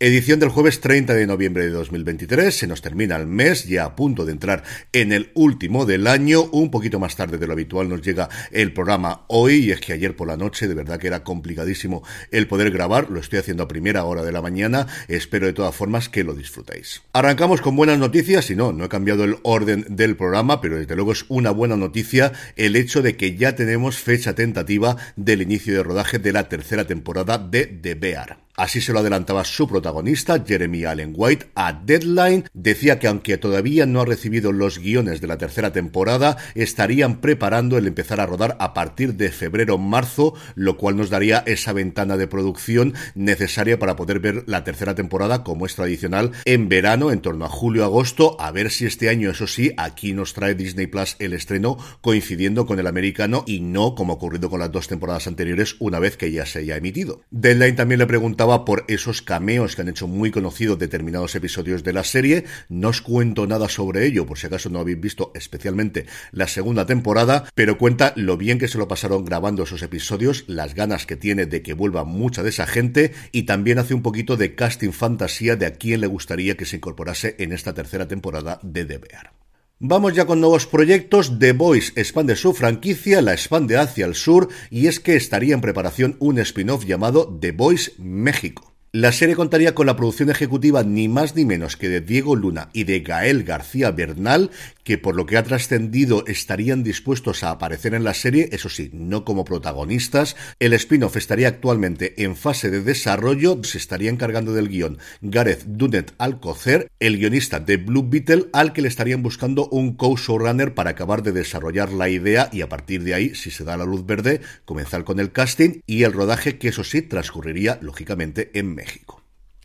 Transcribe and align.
Edición 0.00 0.38
del 0.38 0.50
jueves 0.50 0.80
30 0.80 1.12
de 1.12 1.26
noviembre 1.26 1.64
de 1.64 1.70
2023. 1.70 2.56
Se 2.56 2.68
nos 2.68 2.82
termina 2.82 3.16
el 3.16 3.26
mes, 3.26 3.64
ya 3.64 3.84
a 3.84 3.96
punto 3.96 4.24
de 4.24 4.30
entrar 4.30 4.62
en 4.92 5.10
el 5.10 5.32
último 5.34 5.86
del 5.86 6.06
año. 6.06 6.44
Un 6.52 6.70
poquito 6.70 7.00
más 7.00 7.16
tarde 7.16 7.36
de 7.36 7.48
lo 7.48 7.54
habitual 7.54 7.88
nos 7.88 8.02
llega 8.02 8.28
el 8.52 8.72
programa 8.72 9.24
hoy. 9.26 9.54
Y 9.56 9.72
es 9.72 9.80
que 9.80 9.92
ayer 9.92 10.14
por 10.14 10.28
la 10.28 10.36
noche, 10.36 10.68
de 10.68 10.74
verdad 10.74 11.00
que 11.00 11.08
era 11.08 11.24
complicadísimo 11.24 12.04
el 12.30 12.46
poder 12.46 12.70
grabar. 12.70 13.10
Lo 13.10 13.18
estoy 13.18 13.40
haciendo 13.40 13.64
a 13.64 13.68
primera 13.68 14.04
hora 14.04 14.22
de 14.22 14.30
la 14.30 14.40
mañana. 14.40 14.86
Espero 15.08 15.46
de 15.46 15.52
todas 15.52 15.74
formas 15.74 16.08
que 16.08 16.22
lo 16.22 16.34
disfrutéis. 16.34 17.02
Arrancamos 17.12 17.60
con 17.60 17.74
buenas 17.74 17.98
noticias. 17.98 18.48
Y 18.52 18.54
no, 18.54 18.72
no 18.72 18.84
he 18.84 18.88
cambiado 18.88 19.24
el 19.24 19.38
orden 19.42 19.84
del 19.88 20.16
programa, 20.16 20.60
pero 20.60 20.78
desde 20.78 20.94
luego 20.94 21.10
es 21.10 21.24
una 21.26 21.50
buena 21.50 21.76
noticia 21.76 22.30
el 22.54 22.76
hecho 22.76 23.02
de 23.02 23.16
que 23.16 23.34
ya 23.34 23.56
tenemos 23.56 23.98
fecha 23.98 24.36
tentativa 24.36 24.96
del 25.16 25.42
inicio 25.42 25.74
de 25.74 25.82
rodaje 25.82 26.20
de 26.20 26.32
la 26.32 26.48
tercera 26.48 26.86
temporada 26.86 27.38
de 27.38 27.66
The 27.66 27.96
Bear. 27.96 28.47
Así 28.58 28.80
se 28.80 28.92
lo 28.92 28.98
adelantaba 28.98 29.44
su 29.44 29.68
protagonista, 29.68 30.42
Jeremy 30.44 30.84
Allen 30.84 31.12
White, 31.14 31.46
a 31.54 31.72
Deadline. 31.72 32.44
Decía 32.52 32.98
que 32.98 33.06
aunque 33.06 33.38
todavía 33.38 33.86
no 33.86 34.00
ha 34.00 34.04
recibido 34.04 34.50
los 34.50 34.80
guiones 34.80 35.20
de 35.20 35.28
la 35.28 35.38
tercera 35.38 35.72
temporada, 35.72 36.36
estarían 36.56 37.20
preparando 37.20 37.78
el 37.78 37.86
empezar 37.86 38.18
a 38.18 38.26
rodar 38.26 38.56
a 38.58 38.74
partir 38.74 39.14
de 39.14 39.30
febrero-marzo, 39.30 40.34
lo 40.56 40.76
cual 40.76 40.96
nos 40.96 41.08
daría 41.08 41.44
esa 41.46 41.72
ventana 41.72 42.16
de 42.16 42.26
producción 42.26 42.94
necesaria 43.14 43.78
para 43.78 43.94
poder 43.94 44.18
ver 44.18 44.42
la 44.48 44.64
tercera 44.64 44.96
temporada, 44.96 45.44
como 45.44 45.64
es 45.64 45.76
tradicional, 45.76 46.32
en 46.44 46.68
verano, 46.68 47.12
en 47.12 47.20
torno 47.20 47.44
a 47.44 47.48
julio-agosto, 47.48 48.40
a 48.40 48.50
ver 48.50 48.72
si 48.72 48.86
este 48.86 49.08
año, 49.08 49.30
eso 49.30 49.46
sí, 49.46 49.72
aquí 49.76 50.14
nos 50.14 50.34
trae 50.34 50.56
Disney 50.56 50.88
Plus 50.88 51.14
el 51.20 51.32
estreno 51.32 51.78
coincidiendo 52.00 52.66
con 52.66 52.80
el 52.80 52.88
americano 52.88 53.44
y 53.46 53.60
no 53.60 53.94
como 53.94 54.14
ocurrido 54.14 54.50
con 54.50 54.58
las 54.58 54.72
dos 54.72 54.88
temporadas 54.88 55.28
anteriores 55.28 55.76
una 55.78 56.00
vez 56.00 56.16
que 56.16 56.32
ya 56.32 56.44
se 56.44 56.58
haya 56.58 56.76
emitido. 56.76 57.20
Deadline 57.30 57.76
también 57.76 58.00
le 58.00 58.06
preguntaba 58.06 58.47
por 58.48 58.84
esos 58.88 59.22
cameos 59.22 59.76
que 59.76 59.82
han 59.82 59.88
hecho 59.88 60.08
muy 60.08 60.30
conocidos 60.30 60.78
determinados 60.78 61.34
episodios 61.34 61.84
de 61.84 61.92
la 61.92 62.02
serie. 62.02 62.44
No 62.68 62.88
os 62.88 63.02
cuento 63.02 63.46
nada 63.46 63.68
sobre 63.68 64.06
ello, 64.06 64.26
por 64.26 64.38
si 64.38 64.46
acaso 64.46 64.70
no 64.70 64.80
habéis 64.80 65.00
visto 65.00 65.32
especialmente 65.34 66.06
la 66.32 66.48
segunda 66.48 66.86
temporada, 66.86 67.44
pero 67.54 67.78
cuenta 67.78 68.12
lo 68.16 68.36
bien 68.36 68.58
que 68.58 68.68
se 68.68 68.78
lo 68.78 68.88
pasaron 68.88 69.24
grabando 69.24 69.64
esos 69.64 69.82
episodios, 69.82 70.44
las 70.46 70.74
ganas 70.74 71.04
que 71.04 71.16
tiene 71.16 71.46
de 71.46 71.62
que 71.62 71.74
vuelva 71.74 72.04
mucha 72.04 72.42
de 72.42 72.50
esa 72.50 72.66
gente 72.66 73.12
y 73.32 73.42
también 73.42 73.78
hace 73.78 73.94
un 73.94 74.02
poquito 74.02 74.36
de 74.36 74.54
casting 74.54 74.92
fantasía 74.92 75.56
de 75.56 75.66
a 75.66 75.72
quién 75.72 76.00
le 76.00 76.06
gustaría 76.06 76.56
que 76.56 76.64
se 76.64 76.76
incorporase 76.76 77.36
en 77.38 77.52
esta 77.52 77.74
tercera 77.74 78.08
temporada 78.08 78.58
de 78.62 78.84
The 78.84 78.98
Bear. 78.98 79.47
Vamos 79.80 80.14
ya 80.14 80.26
con 80.26 80.40
nuevos 80.40 80.66
proyectos. 80.66 81.38
The 81.38 81.52
Voice 81.52 81.92
expande 81.94 82.34
su 82.34 82.52
franquicia, 82.52 83.22
la 83.22 83.32
expande 83.32 83.76
hacia 83.76 84.06
el 84.06 84.16
sur 84.16 84.48
y 84.70 84.88
es 84.88 84.98
que 84.98 85.14
estaría 85.14 85.54
en 85.54 85.60
preparación 85.60 86.16
un 86.18 86.40
spin-off 86.40 86.84
llamado 86.84 87.38
The 87.40 87.52
Voice 87.52 87.92
México. 87.96 88.77
La 88.92 89.12
serie 89.12 89.36
contaría 89.36 89.74
con 89.74 89.84
la 89.84 89.96
producción 89.96 90.30
ejecutiva 90.30 90.82
ni 90.82 91.08
más 91.08 91.36
ni 91.36 91.44
menos 91.44 91.76
que 91.76 91.90
de 91.90 92.00
Diego 92.00 92.34
Luna 92.34 92.70
y 92.72 92.84
de 92.84 93.00
Gael 93.00 93.44
García 93.44 93.90
Bernal, 93.90 94.50
que 94.82 94.96
por 94.96 95.14
lo 95.14 95.26
que 95.26 95.36
ha 95.36 95.42
trascendido 95.42 96.24
estarían 96.26 96.82
dispuestos 96.82 97.44
a 97.44 97.50
aparecer 97.50 97.92
en 97.92 98.02
la 98.02 98.14
serie, 98.14 98.48
eso 98.50 98.70
sí, 98.70 98.88
no 98.94 99.26
como 99.26 99.44
protagonistas. 99.44 100.36
El 100.58 100.72
spin-off 100.72 101.18
estaría 101.18 101.48
actualmente 101.48 102.24
en 102.24 102.34
fase 102.34 102.70
de 102.70 102.80
desarrollo, 102.80 103.60
se 103.62 103.76
estaría 103.76 104.08
encargando 104.08 104.54
del 104.54 104.70
guion 104.70 104.96
Gareth 105.20 105.64
Dunet 105.66 106.14
Alcocer, 106.16 106.90
el 106.98 107.18
guionista 107.18 107.60
de 107.60 107.76
Blue 107.76 108.08
Beetle, 108.08 108.46
al 108.54 108.72
que 108.72 108.80
le 108.80 108.88
estarían 108.88 109.22
buscando 109.22 109.68
un 109.68 109.96
co-showrunner 109.96 110.72
para 110.72 110.90
acabar 110.90 111.22
de 111.22 111.32
desarrollar 111.32 111.92
la 111.92 112.08
idea 112.08 112.48
y 112.54 112.62
a 112.62 112.70
partir 112.70 113.02
de 113.02 113.12
ahí, 113.12 113.34
si 113.34 113.50
se 113.50 113.64
da 113.64 113.76
la 113.76 113.84
luz 113.84 114.06
verde, 114.06 114.40
comenzar 114.64 115.04
con 115.04 115.20
el 115.20 115.30
casting 115.30 115.82
y 115.84 116.04
el 116.04 116.14
rodaje 116.14 116.56
que 116.56 116.68
eso 116.68 116.84
sí 116.84 117.02
transcurriría 117.02 117.78
lógicamente 117.82 118.50
en 118.54 118.77
México. 118.78 119.18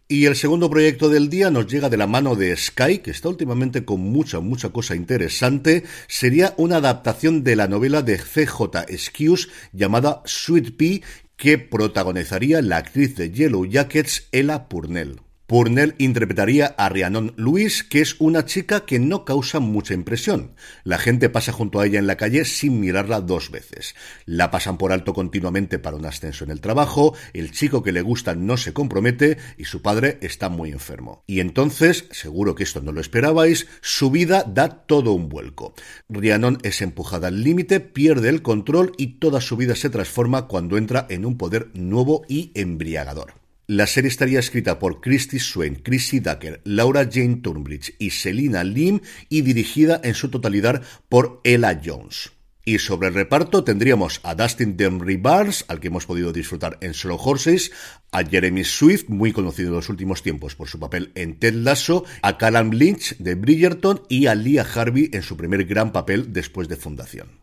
Y 0.08 0.26
el 0.26 0.36
segundo 0.36 0.70
proyecto 0.70 1.10
del 1.10 1.30
día 1.30 1.50
nos 1.50 1.68
llega 1.68 1.90
de 1.90 1.98
la 1.98 2.08
mano 2.08 2.36
de 2.36 2.56
Sky, 2.56 3.00
que 3.00 3.12
está 3.12 3.30
últimamente 3.30 3.86
con 3.86 4.02
mucha, 4.02 4.42
mucha 4.42 4.70
cosa 4.70 4.96
interesante. 4.96 5.86
Sería 6.08 6.54
una 6.58 6.78
adaptación 6.78 7.44
de 7.44 7.56
la 7.56 7.68
novela 7.68 8.02
de 8.02 8.18
CJ 8.18 8.98
Skews 8.98 9.50
llamada 9.72 10.22
Sweet 10.26 10.78
Pea, 10.78 11.00
que 11.38 11.58
protagonizaría 11.58 12.62
la 12.62 12.78
actriz 12.78 13.16
de 13.16 13.32
Yellow 13.32 13.66
Jackets, 13.66 14.28
Ella 14.32 14.68
Purnell. 14.68 15.22
Purnell 15.46 15.94
interpretaría 15.98 16.68
a 16.78 16.88
Rhiannon 16.88 17.34
Lewis, 17.36 17.84
que 17.84 18.00
es 18.00 18.16
una 18.20 18.46
chica 18.46 18.86
que 18.86 18.98
no 18.98 19.26
causa 19.26 19.60
mucha 19.60 19.94
impresión. 19.94 20.56
La 20.86 20.98
gente 20.98 21.30
pasa 21.30 21.52
junto 21.52 21.80
a 21.80 21.86
ella 21.86 22.00
en 22.00 22.08
la 22.08 22.16
calle 22.16 22.46
sin 22.46 22.80
mirarla 22.80 23.20
dos 23.20 23.52
veces. 23.52 23.94
La 24.26 24.52
pasan 24.52 24.78
por 24.78 24.94
alto 24.94 25.14
continuamente 25.14 25.80
para 25.80 25.98
un 25.98 26.06
ascenso 26.06 26.46
en 26.46 26.52
el 26.52 26.62
trabajo, 26.62 27.14
el 27.34 27.52
chico 27.52 27.84
que 27.84 27.92
le 27.92 28.02
gusta 28.02 28.36
no 28.36 28.56
se 28.56 28.72
compromete 28.72 29.38
y 29.58 29.66
su 29.66 29.82
padre 29.82 30.18
está 30.22 30.48
muy 30.48 30.72
enfermo. 30.72 31.24
Y 31.28 31.42
entonces, 31.42 32.06
seguro 32.12 32.56
que 32.56 32.64
esto 32.64 32.82
no 32.82 32.94
lo 32.94 33.02
esperabais, 33.02 33.68
su 33.82 34.12
vida 34.12 34.46
da 34.48 34.70
todo 34.70 35.12
un 35.12 35.28
vuelco. 35.28 35.74
Rhiannon 36.08 36.60
es 36.64 36.82
empujada 36.82 37.28
al 37.28 37.44
límite, 37.44 37.82
pierde 37.82 38.30
el 38.30 38.44
control 38.44 38.94
y 38.98 39.20
toda 39.20 39.42
su 39.42 39.58
vida 39.58 39.76
se 39.76 39.90
transforma 39.90 40.48
cuando 40.48 40.78
entra 40.78 41.06
en 41.10 41.26
un 41.26 41.38
poder 41.38 41.70
nuevo 41.74 42.24
y 42.30 42.52
embriagador. 42.56 43.43
La 43.68 43.88
serie 43.88 44.10
estaría 44.10 44.40
escrita 44.40 44.78
por 44.78 45.00
Christy 45.00 45.40
Swain, 45.40 45.76
Chrissy 45.76 46.20
Ducker, 46.20 46.60
Laura 46.66 47.08
Jane 47.10 47.38
Turnbridge 47.38 47.96
y 47.98 48.10
Selina 48.10 48.62
Lim 48.62 49.00
y 49.30 49.42
dirigida 49.42 50.02
en 50.04 50.16
su 50.16 50.28
totalidad 50.30 50.84
por 51.08 51.40
Ella 51.46 51.80
Jones. 51.84 52.32
Y 52.66 52.80
sobre 52.80 53.08
el 53.08 53.14
reparto 53.14 53.64
tendríamos 53.64 54.20
a 54.24 54.36
Dustin 54.36 54.76
Demry 54.76 55.16
Barnes, 55.16 55.64
al 55.70 55.80
que 55.80 55.88
hemos 55.88 56.06
podido 56.06 56.34
disfrutar 56.34 56.78
en 56.82 56.94
Solo 56.94 57.16
Horses, 57.16 57.72
a 58.12 58.26
Jeremy 58.26 58.66
Swift, 58.66 59.08
muy 59.08 59.32
conocido 59.32 59.70
en 59.70 59.76
los 59.76 59.88
últimos 59.88 60.24
tiempos 60.24 60.56
por 60.56 60.68
su 60.68 60.78
papel 60.78 61.14
en 61.16 61.40
Ted 61.40 61.54
Lasso, 61.54 62.04
a 62.22 62.38
Callum 62.38 62.72
Lynch 62.72 63.16
de 63.18 63.36
Bridgerton 63.36 64.02
y 64.10 64.28
a 64.28 64.36
Leah 64.36 64.68
Harvey 64.76 65.10
en 65.14 65.24
su 65.24 65.38
primer 65.38 65.64
gran 65.64 65.94
papel 65.94 66.34
después 66.34 66.68
de 66.68 66.76
Fundación. 66.76 67.43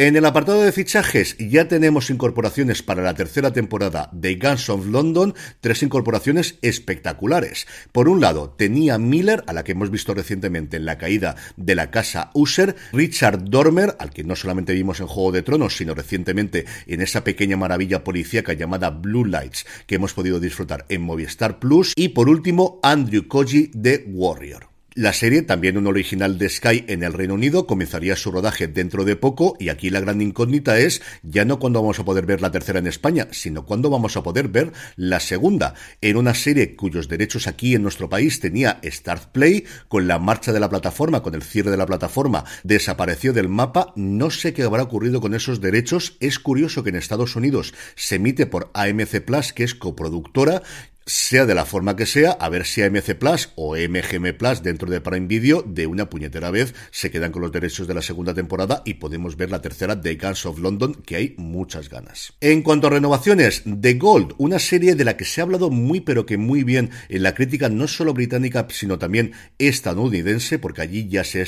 En 0.00 0.14
el 0.14 0.24
apartado 0.26 0.62
de 0.62 0.70
fichajes 0.70 1.36
ya 1.40 1.66
tenemos 1.66 2.08
incorporaciones 2.08 2.84
para 2.84 3.02
la 3.02 3.14
tercera 3.14 3.52
temporada 3.52 4.08
de 4.12 4.36
Guns 4.36 4.68
of 4.68 4.86
London, 4.86 5.34
tres 5.60 5.82
incorporaciones 5.82 6.56
espectaculares. 6.62 7.66
Por 7.90 8.08
un 8.08 8.20
lado, 8.20 8.50
tenía 8.56 8.96
Miller, 8.96 9.42
a 9.48 9.52
la 9.52 9.64
que 9.64 9.72
hemos 9.72 9.90
visto 9.90 10.14
recientemente 10.14 10.76
en 10.76 10.84
la 10.84 10.98
caída 10.98 11.34
de 11.56 11.74
la 11.74 11.90
casa 11.90 12.30
User, 12.32 12.76
Richard 12.92 13.42
Dormer, 13.50 13.96
al 13.98 14.10
que 14.10 14.22
no 14.22 14.36
solamente 14.36 14.72
vimos 14.72 15.00
en 15.00 15.08
Juego 15.08 15.32
de 15.32 15.42
Tronos, 15.42 15.76
sino 15.76 15.94
recientemente 15.94 16.64
en 16.86 17.02
esa 17.02 17.24
pequeña 17.24 17.56
maravilla 17.56 18.04
policíaca 18.04 18.52
llamada 18.52 18.90
Blue 18.90 19.24
Lights, 19.24 19.66
que 19.88 19.96
hemos 19.96 20.14
podido 20.14 20.38
disfrutar 20.38 20.86
en 20.90 21.02
Movistar 21.02 21.58
Plus, 21.58 21.92
y 21.96 22.10
por 22.10 22.28
último, 22.28 22.78
Andrew 22.84 23.26
Koji 23.26 23.72
de 23.74 24.04
Warrior. 24.06 24.77
La 24.98 25.12
serie, 25.12 25.42
también 25.42 25.78
un 25.78 25.86
original 25.86 26.38
de 26.38 26.48
Sky 26.48 26.84
en 26.88 27.04
el 27.04 27.12
Reino 27.12 27.34
Unido, 27.34 27.68
comenzaría 27.68 28.16
su 28.16 28.32
rodaje 28.32 28.66
dentro 28.66 29.04
de 29.04 29.14
poco 29.14 29.54
y 29.60 29.68
aquí 29.68 29.90
la 29.90 30.00
gran 30.00 30.20
incógnita 30.20 30.76
es 30.80 31.02
ya 31.22 31.44
no 31.44 31.60
cuándo 31.60 31.80
vamos 31.80 32.00
a 32.00 32.04
poder 32.04 32.26
ver 32.26 32.40
la 32.40 32.50
tercera 32.50 32.80
en 32.80 32.88
España, 32.88 33.28
sino 33.30 33.64
cuándo 33.64 33.90
vamos 33.90 34.16
a 34.16 34.24
poder 34.24 34.48
ver 34.48 34.72
la 34.96 35.20
segunda, 35.20 35.74
en 36.00 36.16
una 36.16 36.34
serie 36.34 36.74
cuyos 36.74 37.06
derechos 37.06 37.46
aquí 37.46 37.76
en 37.76 37.82
nuestro 37.82 38.08
país 38.08 38.40
tenía 38.40 38.80
Start 38.82 39.30
Play, 39.30 39.66
con 39.86 40.08
la 40.08 40.18
marcha 40.18 40.52
de 40.52 40.58
la 40.58 40.68
plataforma, 40.68 41.22
con 41.22 41.36
el 41.36 41.44
cierre 41.44 41.70
de 41.70 41.76
la 41.76 41.86
plataforma, 41.86 42.44
desapareció 42.64 43.32
del 43.32 43.48
mapa, 43.48 43.92
no 43.94 44.30
sé 44.30 44.52
qué 44.52 44.64
habrá 44.64 44.82
ocurrido 44.82 45.20
con 45.20 45.32
esos 45.32 45.60
derechos, 45.60 46.16
es 46.18 46.40
curioso 46.40 46.82
que 46.82 46.90
en 46.90 46.96
Estados 46.96 47.36
Unidos 47.36 47.72
se 47.94 48.16
emite 48.16 48.46
por 48.46 48.72
AMC 48.74 49.20
Plus, 49.20 49.52
que 49.52 49.62
es 49.62 49.76
coproductora, 49.76 50.64
sea 51.08 51.46
de 51.46 51.54
la 51.54 51.64
forma 51.64 51.96
que 51.96 52.04
sea, 52.04 52.32
a 52.32 52.50
ver 52.50 52.66
si 52.66 52.82
AMC 52.82 53.14
Plus 53.14 53.48
o 53.56 53.74
MGM 53.76 54.36
Plus 54.36 54.62
dentro 54.62 54.90
de 54.90 55.00
Prime 55.00 55.26
Video 55.26 55.62
de 55.62 55.86
una 55.86 56.10
puñetera 56.10 56.50
vez 56.50 56.74
se 56.90 57.10
quedan 57.10 57.32
con 57.32 57.40
los 57.40 57.50
derechos 57.50 57.88
de 57.88 57.94
la 57.94 58.02
segunda 58.02 58.34
temporada 58.34 58.82
y 58.84 58.94
podemos 58.94 59.36
ver 59.36 59.50
la 59.50 59.62
tercera 59.62 59.96
de 59.96 60.16
Guns 60.16 60.44
of 60.44 60.58
London, 60.58 60.94
que 60.94 61.16
hay 61.16 61.34
muchas 61.38 61.88
ganas. 61.88 62.34
En 62.42 62.62
cuanto 62.62 62.88
a 62.88 62.90
renovaciones, 62.90 63.62
The 63.64 63.94
Gold, 63.94 64.34
una 64.36 64.58
serie 64.58 64.94
de 64.96 65.04
la 65.04 65.16
que 65.16 65.24
se 65.24 65.40
ha 65.40 65.44
hablado 65.44 65.70
muy 65.70 66.00
pero 66.00 66.26
que 66.26 66.36
muy 66.36 66.62
bien 66.62 66.90
en 67.08 67.22
la 67.22 67.34
crítica 67.34 67.70
no 67.70 67.88
solo 67.88 68.12
británica, 68.12 68.66
sino 68.70 68.98
también 68.98 69.32
estadounidense, 69.58 70.58
porque 70.58 70.82
allí 70.82 71.08
ya 71.08 71.24
se, 71.24 71.42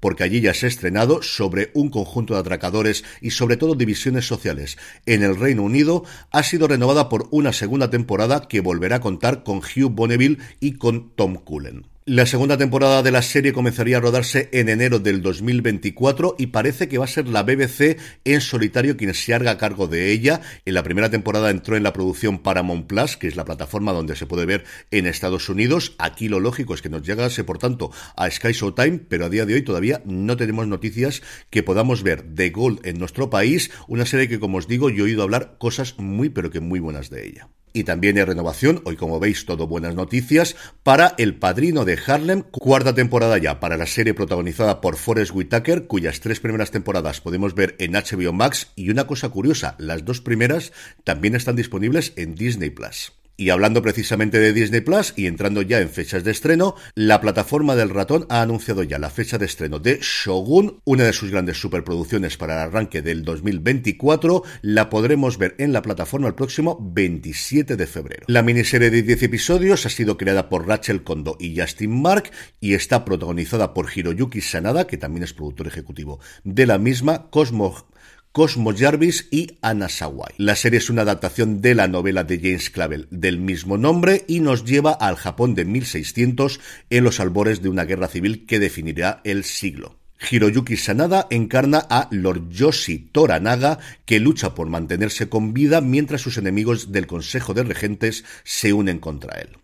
porque 0.00 0.24
allí 0.24 0.40
ya 0.40 0.54
se 0.54 0.66
ha 0.66 0.68
estrenado 0.68 1.22
sobre 1.22 1.70
un 1.72 1.90
conjunto 1.90 2.34
de 2.34 2.40
atracadores 2.40 3.04
y 3.20 3.30
sobre 3.30 3.56
todo 3.56 3.76
divisiones 3.76 4.26
sociales 4.26 4.76
en 5.06 5.22
el 5.22 5.36
Reino 5.36 5.62
Unido, 5.62 6.04
ha 6.32 6.42
sido 6.42 6.66
renovada 6.66 7.08
por 7.08 7.28
una 7.30 7.52
segunda 7.52 7.90
temporada 7.90 8.48
que 8.48 8.60
volverá 8.60 8.87
a 8.92 9.00
contar 9.00 9.42
con 9.42 9.58
Hugh 9.58 9.90
Bonneville 9.90 10.38
y 10.60 10.72
con 10.72 11.10
Tom 11.14 11.34
Cullen. 11.36 11.86
La 12.10 12.24
segunda 12.24 12.56
temporada 12.56 13.02
de 13.02 13.10
la 13.10 13.20
serie 13.20 13.52
comenzaría 13.52 13.98
a 13.98 14.00
rodarse 14.00 14.48
en 14.52 14.70
enero 14.70 14.98
del 14.98 15.20
2024 15.20 16.36
y 16.38 16.46
parece 16.46 16.88
que 16.88 16.96
va 16.96 17.04
a 17.04 17.06
ser 17.06 17.28
la 17.28 17.42
BBC 17.42 17.98
en 18.24 18.40
solitario 18.40 18.96
quien 18.96 19.12
se 19.12 19.34
haga 19.34 19.58
cargo 19.58 19.88
de 19.88 20.10
ella. 20.10 20.40
En 20.64 20.72
la 20.72 20.82
primera 20.82 21.10
temporada 21.10 21.50
entró 21.50 21.76
en 21.76 21.82
la 21.82 21.92
producción 21.92 22.38
Paramount 22.38 22.86
Plus, 22.86 23.18
que 23.18 23.28
es 23.28 23.36
la 23.36 23.44
plataforma 23.44 23.92
donde 23.92 24.16
se 24.16 24.24
puede 24.24 24.46
ver 24.46 24.64
en 24.90 25.06
Estados 25.06 25.50
Unidos. 25.50 25.96
Aquí 25.98 26.30
lo 26.30 26.40
lógico 26.40 26.72
es 26.72 26.80
que 26.80 26.88
nos 26.88 27.02
llegase, 27.02 27.44
por 27.44 27.58
tanto, 27.58 27.92
a 28.16 28.30
Sky 28.30 28.52
Showtime, 28.52 29.00
pero 29.00 29.26
a 29.26 29.28
día 29.28 29.44
de 29.44 29.52
hoy 29.52 29.62
todavía 29.62 30.00
no 30.06 30.38
tenemos 30.38 30.66
noticias 30.66 31.20
que 31.50 31.62
podamos 31.62 32.02
ver 32.02 32.24
de 32.24 32.48
Gold 32.48 32.86
en 32.86 32.98
nuestro 32.98 33.28
país. 33.28 33.70
Una 33.86 34.06
serie 34.06 34.28
que, 34.28 34.40
como 34.40 34.56
os 34.56 34.66
digo, 34.66 34.88
yo 34.88 35.04
he 35.04 35.08
oído 35.08 35.24
hablar 35.24 35.58
cosas 35.58 35.98
muy, 35.98 36.30
pero 36.30 36.50
que 36.50 36.60
muy 36.60 36.80
buenas 36.80 37.10
de 37.10 37.26
ella. 37.26 37.50
Y 37.72 37.84
también 37.84 38.18
hay 38.18 38.24
renovación, 38.24 38.82
hoy 38.84 38.96
como 38.96 39.20
veis 39.20 39.46
todo 39.46 39.66
buenas 39.66 39.94
noticias, 39.94 40.56
para 40.82 41.14
El 41.18 41.36
Padrino 41.36 41.84
de 41.84 41.98
Harlem, 42.06 42.42
cuarta 42.42 42.94
temporada 42.94 43.38
ya 43.38 43.60
para 43.60 43.76
la 43.76 43.86
serie 43.86 44.14
protagonizada 44.14 44.80
por 44.80 44.96
Forrest 44.96 45.32
Whitaker, 45.34 45.86
cuyas 45.86 46.20
tres 46.20 46.40
primeras 46.40 46.70
temporadas 46.70 47.20
podemos 47.20 47.54
ver 47.54 47.76
en 47.78 47.92
HBO 47.92 48.32
Max 48.32 48.68
y 48.76 48.90
una 48.90 49.06
cosa 49.06 49.28
curiosa, 49.28 49.74
las 49.78 50.04
dos 50.04 50.20
primeras 50.20 50.72
también 51.04 51.34
están 51.34 51.56
disponibles 51.56 52.12
en 52.16 52.34
Disney 52.34 52.70
Plus. 52.70 53.12
Y 53.40 53.50
hablando 53.50 53.82
precisamente 53.82 54.40
de 54.40 54.52
Disney 54.52 54.80
Plus 54.80 55.14
y 55.14 55.26
entrando 55.26 55.62
ya 55.62 55.78
en 55.78 55.90
fechas 55.90 56.24
de 56.24 56.32
estreno, 56.32 56.74
la 56.96 57.20
plataforma 57.20 57.76
del 57.76 57.90
ratón 57.90 58.26
ha 58.30 58.42
anunciado 58.42 58.82
ya 58.82 58.98
la 58.98 59.10
fecha 59.10 59.38
de 59.38 59.46
estreno 59.46 59.78
de 59.78 60.00
Shogun, 60.02 60.80
una 60.82 61.04
de 61.04 61.12
sus 61.12 61.30
grandes 61.30 61.60
superproducciones 61.60 62.36
para 62.36 62.54
el 62.54 62.68
arranque 62.68 63.00
del 63.00 63.22
2024. 63.22 64.42
La 64.62 64.90
podremos 64.90 65.38
ver 65.38 65.54
en 65.58 65.72
la 65.72 65.82
plataforma 65.82 66.26
el 66.26 66.34
próximo 66.34 66.78
27 66.80 67.76
de 67.76 67.86
febrero. 67.86 68.24
La 68.26 68.42
miniserie 68.42 68.90
de 68.90 69.04
10 69.04 69.22
episodios 69.22 69.86
ha 69.86 69.88
sido 69.88 70.16
creada 70.16 70.48
por 70.48 70.66
Rachel 70.66 71.04
Kondo 71.04 71.36
y 71.38 71.56
Justin 71.56 72.02
Mark 72.02 72.32
y 72.58 72.74
está 72.74 73.04
protagonizada 73.04 73.72
por 73.72 73.86
Hiroyuki 73.94 74.40
Sanada, 74.40 74.88
que 74.88 74.96
también 74.96 75.22
es 75.22 75.32
productor 75.32 75.68
ejecutivo 75.68 76.18
de 76.42 76.66
la 76.66 76.78
misma, 76.78 77.30
Cosmo 77.30 77.86
Cosmo 78.32 78.74
Jarvis 78.76 79.28
y 79.30 79.58
Anna 79.62 79.88
Sawai. 79.88 80.34
La 80.36 80.54
serie 80.54 80.78
es 80.78 80.90
una 80.90 81.02
adaptación 81.02 81.60
de 81.60 81.74
la 81.74 81.88
novela 81.88 82.24
de 82.24 82.38
James 82.38 82.70
Clavel 82.70 83.08
del 83.10 83.38
mismo 83.38 83.78
nombre 83.78 84.24
y 84.28 84.40
nos 84.40 84.64
lleva 84.64 84.92
al 84.92 85.16
Japón 85.16 85.54
de 85.54 85.64
1600 85.64 86.60
en 86.90 87.04
los 87.04 87.20
albores 87.20 87.62
de 87.62 87.68
una 87.68 87.84
guerra 87.84 88.08
civil 88.08 88.46
que 88.46 88.58
definirá 88.58 89.20
el 89.24 89.44
siglo. 89.44 89.98
Hiroyuki 90.30 90.76
Sanada 90.76 91.26
encarna 91.30 91.86
a 91.88 92.08
Lord 92.10 92.48
Yoshi 92.50 92.98
Toranaga, 92.98 93.78
que 94.04 94.18
lucha 94.18 94.54
por 94.54 94.68
mantenerse 94.68 95.28
con 95.28 95.54
vida 95.54 95.80
mientras 95.80 96.20
sus 96.20 96.38
enemigos 96.38 96.92
del 96.92 97.06
Consejo 97.06 97.54
de 97.54 97.62
Regentes 97.62 98.24
se 98.44 98.72
unen 98.72 98.98
contra 98.98 99.38
él. 99.40 99.58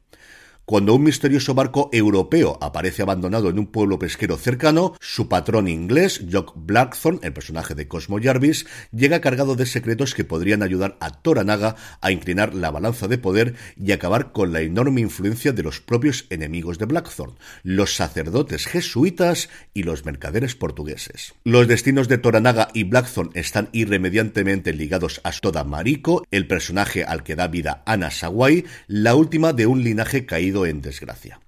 Cuando 0.66 0.94
un 0.94 1.02
misterioso 1.02 1.52
barco 1.52 1.90
europeo 1.93 2.56
aparece 2.62 3.02
abandonado 3.02 3.50
en 3.50 3.58
un 3.58 3.66
pueblo 3.66 3.99
pesquero 3.99 4.38
cercano, 4.38 4.94
su 4.99 5.28
patrón 5.28 5.69
inglés, 5.69 6.25
Jock 6.32 6.55
Blackthorne, 6.56 7.20
el 7.22 7.34
personaje 7.34 7.75
de 7.75 7.87
Cosmo 7.87 8.19
Jarvis, 8.19 8.64
llega 8.90 9.20
cargado 9.20 9.56
de 9.56 9.66
secretos 9.66 10.14
que 10.14 10.25
podrían 10.25 10.62
ayudar 10.62 10.96
a 11.00 11.11
Toranaga 11.11 11.76
a 12.00 12.12
inclinar 12.12 12.55
la 12.55 12.70
balanza 12.70 13.08
de 13.08 13.19
poder 13.19 13.56
y 13.76 13.93
acabar 13.93 14.32
con 14.32 14.55
la 14.55 14.62
enorme 14.62 15.02
influencia 15.02 15.52
de 15.52 15.62
los 15.62 15.82
propios 15.82 16.25
enemigos 16.31 16.78
de 16.78 16.87
Blackthorne, 16.87 17.34
los 17.62 17.94
sacerdotes 17.94 18.64
jesuitas 18.64 19.50
y 19.75 19.82
los 19.82 20.06
mercaderes 20.06 20.55
portugueses. 20.55 21.34
Los 21.44 21.69
destinos 21.69 22.08
de 22.08 22.17
Toranaga 22.17 22.69
y 22.72 22.84
Blackthorne 22.84 23.32
están 23.34 23.69
irremediablemente 23.72 24.72
ligados 24.72 25.20
a 25.25 25.32
Toda 25.32 25.62
Mariko, 25.64 26.25
el 26.31 26.46
personaje 26.46 27.05
al 27.05 27.22
que 27.22 27.37
da 27.37 27.49
vida 27.49 27.82
Ana 27.84 28.10
Sawai, 28.10 28.64
la 28.87 29.14
última 29.14 29.52
de 29.52 29.67
un 29.67 29.84
linaje 29.84 30.25
caído 30.25 30.54
en 30.62 30.81
desgracia. 30.81 31.41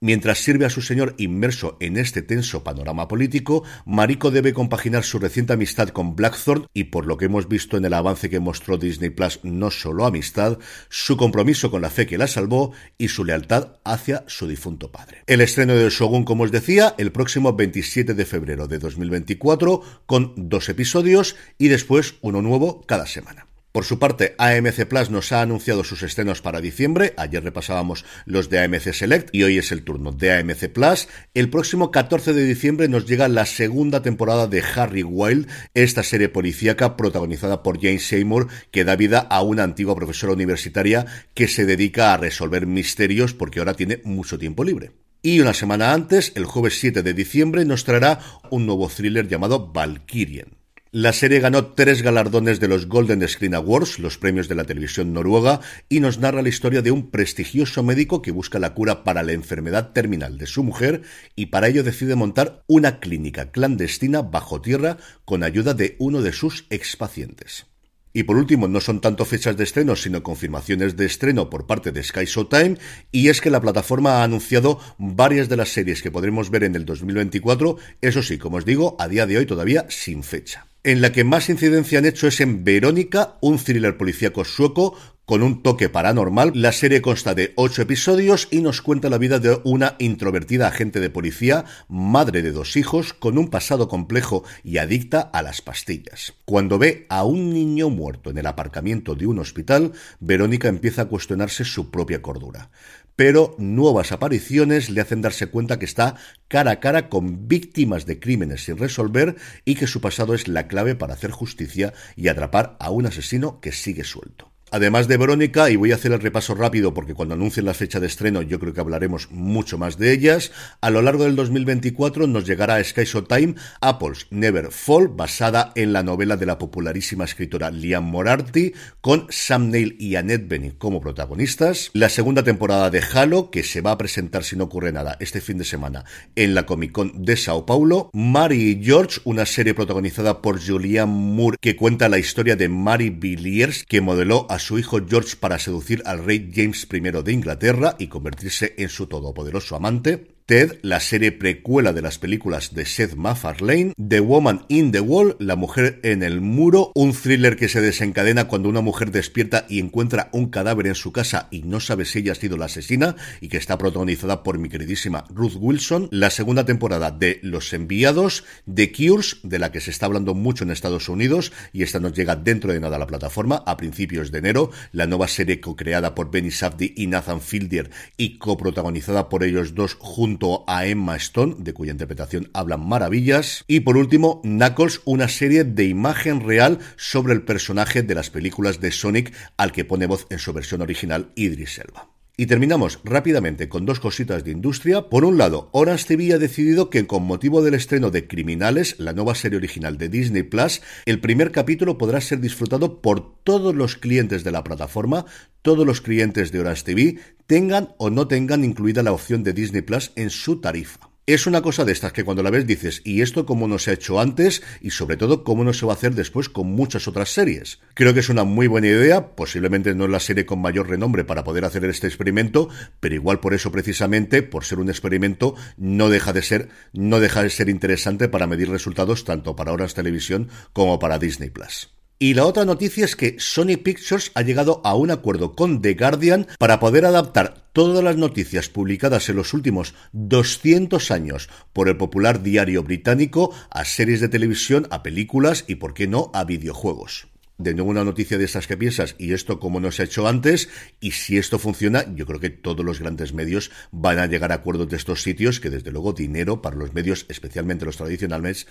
Mientras 0.00 0.38
sirve 0.38 0.66
a 0.66 0.70
su 0.70 0.82
señor 0.82 1.14
inmerso 1.18 1.76
en 1.80 1.96
este 1.96 2.22
tenso 2.22 2.62
panorama 2.62 3.08
político, 3.08 3.64
Mariko 3.84 4.30
debe 4.30 4.52
compaginar 4.52 5.04
su 5.04 5.18
reciente 5.18 5.54
amistad 5.54 5.88
con 5.88 6.16
Blackthorn 6.16 6.66
y 6.74 6.84
por 6.84 7.06
lo 7.06 7.16
que 7.16 7.26
hemos 7.26 7.48
visto 7.48 7.76
en 7.76 7.84
el 7.84 7.94
avance 7.94 8.28
que 8.28 8.40
mostró 8.40 8.76
Disney 8.76 9.10
Plus, 9.10 9.40
no 9.42 9.70
solo 9.70 10.04
amistad, 10.04 10.58
su 10.88 11.16
compromiso 11.16 11.70
con 11.70 11.82
la 11.82 11.90
fe 11.90 12.06
que 12.06 12.18
la 12.18 12.26
salvó 12.26 12.72
y 12.98 13.08
su 13.08 13.24
lealtad 13.24 13.76
hacia 13.84 14.24
su 14.26 14.46
difunto 14.46 14.92
padre. 14.92 15.22
El 15.26 15.40
estreno 15.40 15.74
de 15.74 15.88
Shogun, 15.90 16.24
como 16.24 16.44
os 16.44 16.52
decía, 16.52 16.94
el 16.98 17.12
próximo 17.12 17.54
27 17.54 18.14
de 18.14 18.24
febrero 18.26 18.68
de 18.68 18.78
2024 18.78 19.82
con 20.06 20.34
dos 20.36 20.68
episodios 20.68 21.36
y 21.58 21.68
después 21.68 22.16
uno 22.20 22.42
nuevo 22.42 22.82
cada 22.86 23.06
semana. 23.06 23.45
Por 23.76 23.84
su 23.84 23.98
parte, 23.98 24.34
AMC 24.38 24.86
Plus 24.86 25.10
nos 25.10 25.32
ha 25.32 25.42
anunciado 25.42 25.84
sus 25.84 26.02
estrenos 26.02 26.40
para 26.40 26.62
diciembre. 26.62 27.12
Ayer 27.18 27.44
repasábamos 27.44 28.06
los 28.24 28.48
de 28.48 28.60
AMC 28.60 28.94
Select 28.94 29.28
y 29.34 29.42
hoy 29.42 29.58
es 29.58 29.70
el 29.70 29.82
turno 29.82 30.12
de 30.12 30.32
AMC 30.32 30.70
Plus. 30.72 31.08
El 31.34 31.50
próximo 31.50 31.90
14 31.90 32.32
de 32.32 32.46
diciembre 32.46 32.88
nos 32.88 33.04
llega 33.04 33.28
la 33.28 33.44
segunda 33.44 34.00
temporada 34.00 34.46
de 34.46 34.62
Harry 34.62 35.02
Wild, 35.02 35.46
esta 35.74 36.02
serie 36.02 36.30
policíaca 36.30 36.96
protagonizada 36.96 37.62
por 37.62 37.78
Jane 37.78 37.98
Seymour 37.98 38.48
que 38.70 38.84
da 38.84 38.96
vida 38.96 39.18
a 39.18 39.42
una 39.42 39.64
antigua 39.64 39.94
profesora 39.94 40.32
universitaria 40.32 41.04
que 41.34 41.46
se 41.46 41.66
dedica 41.66 42.14
a 42.14 42.16
resolver 42.16 42.66
misterios 42.66 43.34
porque 43.34 43.58
ahora 43.58 43.74
tiene 43.74 44.00
mucho 44.04 44.38
tiempo 44.38 44.64
libre. 44.64 44.92
Y 45.20 45.40
una 45.40 45.52
semana 45.52 45.92
antes, 45.92 46.32
el 46.34 46.46
jueves 46.46 46.80
7 46.80 47.02
de 47.02 47.12
diciembre, 47.12 47.66
nos 47.66 47.84
traerá 47.84 48.20
un 48.50 48.64
nuevo 48.64 48.88
thriller 48.88 49.28
llamado 49.28 49.70
Valkyrian. 49.70 50.55
La 50.92 51.12
serie 51.12 51.40
ganó 51.40 51.72
tres 51.74 52.02
galardones 52.02 52.60
de 52.60 52.68
los 52.68 52.86
Golden 52.86 53.26
Screen 53.26 53.56
Awards, 53.56 53.98
los 53.98 54.18
premios 54.18 54.46
de 54.46 54.54
la 54.54 54.62
televisión 54.62 55.12
noruega, 55.12 55.60
y 55.88 55.98
nos 55.98 56.20
narra 56.20 56.42
la 56.42 56.48
historia 56.48 56.80
de 56.80 56.92
un 56.92 57.10
prestigioso 57.10 57.82
médico 57.82 58.22
que 58.22 58.30
busca 58.30 58.60
la 58.60 58.72
cura 58.72 59.02
para 59.02 59.24
la 59.24 59.32
enfermedad 59.32 59.90
terminal 59.92 60.38
de 60.38 60.46
su 60.46 60.62
mujer 60.62 61.02
y 61.34 61.46
para 61.46 61.66
ello 61.66 61.82
decide 61.82 62.14
montar 62.14 62.62
una 62.68 63.00
clínica 63.00 63.50
clandestina 63.50 64.22
bajo 64.22 64.60
tierra 64.60 64.96
con 65.24 65.42
ayuda 65.42 65.74
de 65.74 65.96
uno 65.98 66.22
de 66.22 66.32
sus 66.32 66.66
expacientes. 66.70 67.66
Y 68.12 68.22
por 68.22 68.36
último, 68.36 68.68
no 68.68 68.80
son 68.80 69.00
tanto 69.00 69.24
fechas 69.24 69.56
de 69.56 69.64
estreno, 69.64 69.96
sino 69.96 70.22
confirmaciones 70.22 70.96
de 70.96 71.04
estreno 71.04 71.50
por 71.50 71.66
parte 71.66 71.90
de 71.90 72.04
Sky 72.04 72.26
Showtime, 72.26 72.78
y 73.10 73.28
es 73.28 73.40
que 73.40 73.50
la 73.50 73.60
plataforma 73.60 74.20
ha 74.20 74.22
anunciado 74.22 74.78
varias 74.98 75.48
de 75.48 75.56
las 75.56 75.70
series 75.70 76.00
que 76.00 76.12
podremos 76.12 76.48
ver 76.48 76.62
en 76.62 76.76
el 76.76 76.86
2024, 76.86 77.76
eso 78.00 78.22
sí, 78.22 78.38
como 78.38 78.58
os 78.58 78.64
digo, 78.64 78.96
a 79.00 79.08
día 79.08 79.26
de 79.26 79.36
hoy 79.36 79.46
todavía 79.46 79.84
sin 79.90 80.22
fecha 80.22 80.66
en 80.86 81.00
la 81.00 81.10
que 81.10 81.24
más 81.24 81.50
incidencia 81.50 81.98
han 81.98 82.06
hecho 82.06 82.28
es 82.28 82.40
en 82.40 82.62
Verónica, 82.62 83.38
un 83.40 83.58
thriller 83.58 83.96
policíaco 83.96 84.44
sueco 84.44 84.96
con 85.24 85.42
un 85.42 85.64
toque 85.64 85.88
paranormal. 85.88 86.52
La 86.54 86.70
serie 86.70 87.02
consta 87.02 87.34
de 87.34 87.52
ocho 87.56 87.82
episodios 87.82 88.46
y 88.52 88.60
nos 88.60 88.82
cuenta 88.82 89.10
la 89.10 89.18
vida 89.18 89.40
de 89.40 89.58
una 89.64 89.96
introvertida 89.98 90.68
agente 90.68 91.00
de 91.00 91.10
policía, 91.10 91.64
madre 91.88 92.40
de 92.40 92.52
dos 92.52 92.76
hijos, 92.76 93.12
con 93.14 93.36
un 93.36 93.48
pasado 93.48 93.88
complejo 93.88 94.44
y 94.62 94.78
adicta 94.78 95.20
a 95.20 95.42
las 95.42 95.60
pastillas. 95.60 96.34
Cuando 96.44 96.78
ve 96.78 97.06
a 97.08 97.24
un 97.24 97.52
niño 97.52 97.90
muerto 97.90 98.30
en 98.30 98.38
el 98.38 98.46
aparcamiento 98.46 99.16
de 99.16 99.26
un 99.26 99.40
hospital, 99.40 99.90
Verónica 100.20 100.68
empieza 100.68 101.02
a 101.02 101.06
cuestionarse 101.06 101.64
su 101.64 101.90
propia 101.90 102.22
cordura 102.22 102.70
pero 103.16 103.54
nuevas 103.58 104.12
apariciones 104.12 104.90
le 104.90 105.00
hacen 105.00 105.22
darse 105.22 105.48
cuenta 105.48 105.78
que 105.78 105.86
está 105.86 106.16
cara 106.48 106.72
a 106.72 106.80
cara 106.80 107.08
con 107.08 107.48
víctimas 107.48 108.06
de 108.06 108.20
crímenes 108.20 108.64
sin 108.64 108.76
resolver 108.76 109.36
y 109.64 109.74
que 109.74 109.86
su 109.86 110.00
pasado 110.00 110.34
es 110.34 110.46
la 110.46 110.68
clave 110.68 110.94
para 110.94 111.14
hacer 111.14 111.30
justicia 111.30 111.94
y 112.14 112.28
atrapar 112.28 112.76
a 112.78 112.90
un 112.90 113.06
asesino 113.06 113.60
que 113.60 113.72
sigue 113.72 114.04
suelto. 114.04 114.55
Además 114.72 115.06
de 115.06 115.16
Verónica, 115.16 115.70
y 115.70 115.76
voy 115.76 115.92
a 115.92 115.94
hacer 115.94 116.10
el 116.10 116.20
repaso 116.20 116.52
rápido 116.56 116.92
porque 116.92 117.14
cuando 117.14 117.34
anuncien 117.34 117.66
la 117.66 117.72
fecha 117.72 118.00
de 118.00 118.08
estreno 118.08 118.42
yo 118.42 118.58
creo 118.58 118.74
que 118.74 118.80
hablaremos 118.80 119.30
mucho 119.30 119.78
más 119.78 119.96
de 119.96 120.12
ellas, 120.12 120.50
a 120.80 120.90
lo 120.90 121.02
largo 121.02 121.22
del 121.22 121.36
2024 121.36 122.26
nos 122.26 122.46
llegará 122.46 122.74
a 122.74 122.82
Sky 122.82 123.04
Time 123.28 123.54
Apple's 123.80 124.26
Never 124.30 124.72
Fall, 124.72 125.06
basada 125.06 125.70
en 125.76 125.92
la 125.92 126.02
novela 126.02 126.36
de 126.36 126.46
la 126.46 126.58
popularísima 126.58 127.24
escritora 127.24 127.70
Liam 127.70 128.04
Morarty, 128.10 128.72
con 129.00 129.28
Sam 129.30 129.70
Neill 129.70 129.94
y 130.00 130.16
Annette 130.16 130.48
Bening 130.48 130.72
como 130.72 131.00
protagonistas, 131.00 131.90
la 131.92 132.08
segunda 132.08 132.42
temporada 132.42 132.90
de 132.90 133.04
Halo, 133.14 133.52
que 133.52 133.62
se 133.62 133.82
va 133.82 133.92
a 133.92 133.98
presentar 133.98 134.42
si 134.42 134.56
no 134.56 134.64
ocurre 134.64 134.90
nada 134.90 135.16
este 135.20 135.40
fin 135.40 135.58
de 135.58 135.64
semana 135.64 136.04
en 136.34 136.56
la 136.56 136.66
Comic 136.66 136.90
Con 136.90 137.24
de 137.24 137.36
Sao 137.36 137.66
Paulo, 137.66 138.10
Mary 138.12 138.72
y 138.72 138.84
George, 138.84 139.20
una 139.22 139.46
serie 139.46 139.74
protagonizada 139.74 140.42
por 140.42 140.60
Julianne 140.60 141.12
Moore 141.12 141.58
que 141.60 141.76
cuenta 141.76 142.08
la 142.08 142.18
historia 142.18 142.56
de 142.56 142.68
Mary 142.68 143.10
Villiers, 143.10 143.84
que 143.84 144.00
modeló 144.00 144.46
a 144.50 144.58
su 144.66 144.80
hijo 144.80 144.98
George 145.08 145.36
para 145.38 145.60
seducir 145.60 146.02
al 146.06 146.24
rey 146.24 146.50
James 146.52 146.88
I 146.92 147.00
de 147.00 147.32
Inglaterra 147.32 147.94
y 148.00 148.08
convertirse 148.08 148.74
en 148.76 148.88
su 148.88 149.06
todopoderoso 149.06 149.76
amante. 149.76 150.35
Ted, 150.46 150.78
la 150.82 151.00
serie 151.00 151.32
precuela 151.32 151.92
de 151.92 152.02
las 152.02 152.18
películas 152.18 152.72
de 152.72 152.86
Seth 152.86 153.16
MacFarlane, 153.16 153.94
The 153.96 154.20
Woman 154.20 154.64
in 154.68 154.92
the 154.92 155.00
Wall, 155.00 155.34
La 155.40 155.56
mujer 155.56 155.98
en 156.04 156.22
el 156.22 156.40
muro, 156.40 156.92
un 156.94 157.12
thriller 157.14 157.56
que 157.56 157.68
se 157.68 157.80
desencadena 157.80 158.44
cuando 158.46 158.68
una 158.68 158.80
mujer 158.80 159.10
despierta 159.10 159.66
y 159.68 159.80
encuentra 159.80 160.28
un 160.30 160.48
cadáver 160.48 160.86
en 160.86 160.94
su 160.94 161.10
casa 161.10 161.48
y 161.50 161.62
no 161.62 161.80
sabe 161.80 162.04
si 162.04 162.20
ella 162.20 162.30
ha 162.30 162.36
sido 162.36 162.56
la 162.56 162.66
asesina 162.66 163.16
y 163.40 163.48
que 163.48 163.56
está 163.56 163.76
protagonizada 163.76 164.44
por 164.44 164.60
mi 164.60 164.68
queridísima 164.68 165.24
Ruth 165.30 165.56
Wilson, 165.58 166.06
la 166.12 166.30
segunda 166.30 166.64
temporada 166.64 167.10
de 167.10 167.40
Los 167.42 167.72
Enviados, 167.72 168.44
The 168.72 168.92
Cures, 168.92 169.38
de 169.42 169.58
la 169.58 169.72
que 169.72 169.80
se 169.80 169.90
está 169.90 170.06
hablando 170.06 170.34
mucho 170.34 170.62
en 170.62 170.70
Estados 170.70 171.08
Unidos 171.08 171.50
y 171.72 171.82
esta 171.82 171.98
nos 171.98 172.12
llega 172.12 172.36
dentro 172.36 172.72
de 172.72 172.78
nada 172.78 172.94
a 172.94 173.00
la 173.00 173.08
plataforma 173.08 173.64
a 173.66 173.76
principios 173.76 174.30
de 174.30 174.38
enero, 174.38 174.70
la 174.92 175.08
nueva 175.08 175.26
serie 175.26 175.60
co-creada 175.60 176.14
por 176.14 176.30
Benny 176.30 176.52
Safdie 176.52 176.94
y 176.96 177.08
Nathan 177.08 177.40
Fielder 177.40 177.90
y 178.16 178.38
coprotagonizada 178.38 179.28
por 179.28 179.42
ellos 179.42 179.74
dos 179.74 179.94
juntos 179.94 180.35
a 180.66 180.86
Emma 180.86 181.16
Stone, 181.16 181.56
de 181.58 181.72
cuya 181.72 181.92
interpretación 181.92 182.50
hablan 182.52 182.86
maravillas. 182.86 183.64
Y 183.66 183.80
por 183.80 183.96
último, 183.96 184.40
Knuckles, 184.42 185.00
una 185.04 185.28
serie 185.28 185.64
de 185.64 185.84
imagen 185.84 186.46
real 186.46 186.78
sobre 186.96 187.34
el 187.34 187.42
personaje 187.42 188.02
de 188.02 188.14
las 188.14 188.30
películas 188.30 188.80
de 188.80 188.92
Sonic 188.92 189.32
al 189.56 189.72
que 189.72 189.84
pone 189.84 190.06
voz 190.06 190.26
en 190.30 190.38
su 190.38 190.52
versión 190.52 190.82
original 190.82 191.32
Idris 191.34 191.78
Elba. 191.78 192.15
Y 192.38 192.44
terminamos 192.44 193.00
rápidamente 193.02 193.70
con 193.70 193.86
dos 193.86 193.98
cositas 193.98 194.44
de 194.44 194.50
industria. 194.50 195.08
Por 195.08 195.24
un 195.24 195.38
lado, 195.38 195.70
Orange 195.72 196.04
TV 196.04 196.34
ha 196.34 196.38
decidido 196.38 196.90
que 196.90 197.06
con 197.06 197.22
motivo 197.22 197.62
del 197.62 197.72
estreno 197.72 198.10
de 198.10 198.28
Criminales, 198.28 198.96
la 198.98 199.14
nueva 199.14 199.34
serie 199.34 199.56
original 199.56 199.96
de 199.96 200.10
Disney 200.10 200.42
Plus, 200.42 200.82
el 201.06 201.18
primer 201.18 201.50
capítulo 201.50 201.96
podrá 201.96 202.20
ser 202.20 202.40
disfrutado 202.40 203.00
por 203.00 203.42
todos 203.42 203.74
los 203.74 203.96
clientes 203.96 204.44
de 204.44 204.50
la 204.50 204.64
plataforma, 204.64 205.24
todos 205.62 205.86
los 205.86 206.02
clientes 206.02 206.52
de 206.52 206.60
Orange 206.60 206.82
TV, 206.84 207.18
tengan 207.46 207.94
o 207.96 208.10
no 208.10 208.28
tengan 208.28 208.64
incluida 208.64 209.02
la 209.02 209.12
opción 209.12 209.42
de 209.42 209.54
Disney 209.54 209.80
Plus 209.80 210.12
en 210.14 210.28
su 210.28 210.60
tarifa. 210.60 211.15
Es 211.28 211.48
una 211.48 211.60
cosa 211.60 211.84
de 211.84 211.90
estas 211.90 212.12
que 212.12 212.22
cuando 212.22 212.44
la 212.44 212.50
ves 212.50 212.68
dices, 212.68 213.02
¿y 213.02 213.20
esto 213.20 213.46
cómo 213.46 213.66
no 213.66 213.80
se 213.80 213.90
ha 213.90 213.94
hecho 213.94 214.20
antes? 214.20 214.62
Y 214.80 214.90
sobre 214.90 215.16
todo, 215.16 215.42
¿cómo 215.42 215.64
no 215.64 215.72
se 215.72 215.84
va 215.84 215.92
a 215.92 215.96
hacer 215.96 216.14
después 216.14 216.48
con 216.48 216.68
muchas 216.68 217.08
otras 217.08 217.30
series? 217.30 217.80
Creo 217.94 218.14
que 218.14 218.20
es 218.20 218.28
una 218.28 218.44
muy 218.44 218.68
buena 218.68 218.86
idea, 218.86 219.34
posiblemente 219.34 219.92
no 219.96 220.04
es 220.04 220.10
la 220.10 220.20
serie 220.20 220.46
con 220.46 220.60
mayor 220.60 220.88
renombre 220.88 221.24
para 221.24 221.42
poder 221.42 221.64
hacer 221.64 221.84
este 221.86 222.06
experimento, 222.06 222.68
pero 223.00 223.16
igual 223.16 223.40
por 223.40 223.54
eso 223.54 223.72
precisamente, 223.72 224.44
por 224.44 224.64
ser 224.64 224.78
un 224.78 224.88
experimento, 224.88 225.56
no 225.76 226.10
deja 226.10 226.32
de 226.32 226.42
ser, 226.42 226.68
no 226.92 227.18
deja 227.18 227.42
de 227.42 227.50
ser 227.50 227.70
interesante 227.70 228.28
para 228.28 228.46
medir 228.46 228.70
resultados 228.70 229.24
tanto 229.24 229.56
para 229.56 229.72
Horas 229.72 229.94
Televisión 229.94 230.48
como 230.72 231.00
para 231.00 231.18
Disney 231.18 231.50
Plus. 231.50 231.95
Y 232.18 232.32
la 232.32 232.46
otra 232.46 232.64
noticia 232.64 233.04
es 233.04 233.14
que 233.14 233.36
Sony 233.38 233.76
Pictures 233.82 234.32
ha 234.34 234.40
llegado 234.40 234.80
a 234.84 234.94
un 234.94 235.10
acuerdo 235.10 235.54
con 235.54 235.82
The 235.82 235.92
Guardian 235.94 236.46
para 236.58 236.80
poder 236.80 237.04
adaptar 237.04 237.68
todas 237.74 238.02
las 238.02 238.16
noticias 238.16 238.70
publicadas 238.70 239.28
en 239.28 239.36
los 239.36 239.52
últimos 239.52 239.94
200 240.12 241.10
años 241.10 241.50
por 241.74 241.90
el 241.90 241.98
popular 241.98 242.42
diario 242.42 242.82
británico 242.82 243.54
a 243.68 243.84
series 243.84 244.22
de 244.22 244.30
televisión, 244.30 244.88
a 244.90 245.02
películas 245.02 245.64
y, 245.66 245.74
por 245.74 245.92
qué 245.92 246.06
no, 246.06 246.30
a 246.32 246.44
videojuegos. 246.44 247.26
De 247.58 247.74
nuevo 247.74 247.90
una 247.90 248.04
noticia 248.04 248.38
de 248.38 248.46
esas 248.46 248.66
que 248.66 248.78
piensas, 248.78 249.14
y 249.18 249.34
esto 249.34 249.60
como 249.60 249.78
no 249.78 249.92
se 249.92 250.00
ha 250.00 250.04
hecho 250.06 250.26
antes, 250.26 250.70
y 251.00 251.10
si 251.10 251.36
esto 251.36 251.58
funciona, 251.58 252.06
yo 252.14 252.24
creo 252.24 252.40
que 252.40 252.50
todos 252.50 252.84
los 252.84 253.00
grandes 253.00 253.34
medios 253.34 253.70
van 253.92 254.18
a 254.18 254.26
llegar 254.26 254.52
a 254.52 254.56
acuerdos 254.56 254.88
de 254.88 254.96
estos 254.96 255.22
sitios, 255.22 255.60
que 255.60 255.68
desde 255.68 255.92
luego 255.92 256.14
dinero 256.14 256.62
para 256.62 256.76
los 256.76 256.94
medios, 256.94 257.26
especialmente 257.28 257.84
los 257.84 257.98
tradicionales, 257.98 258.66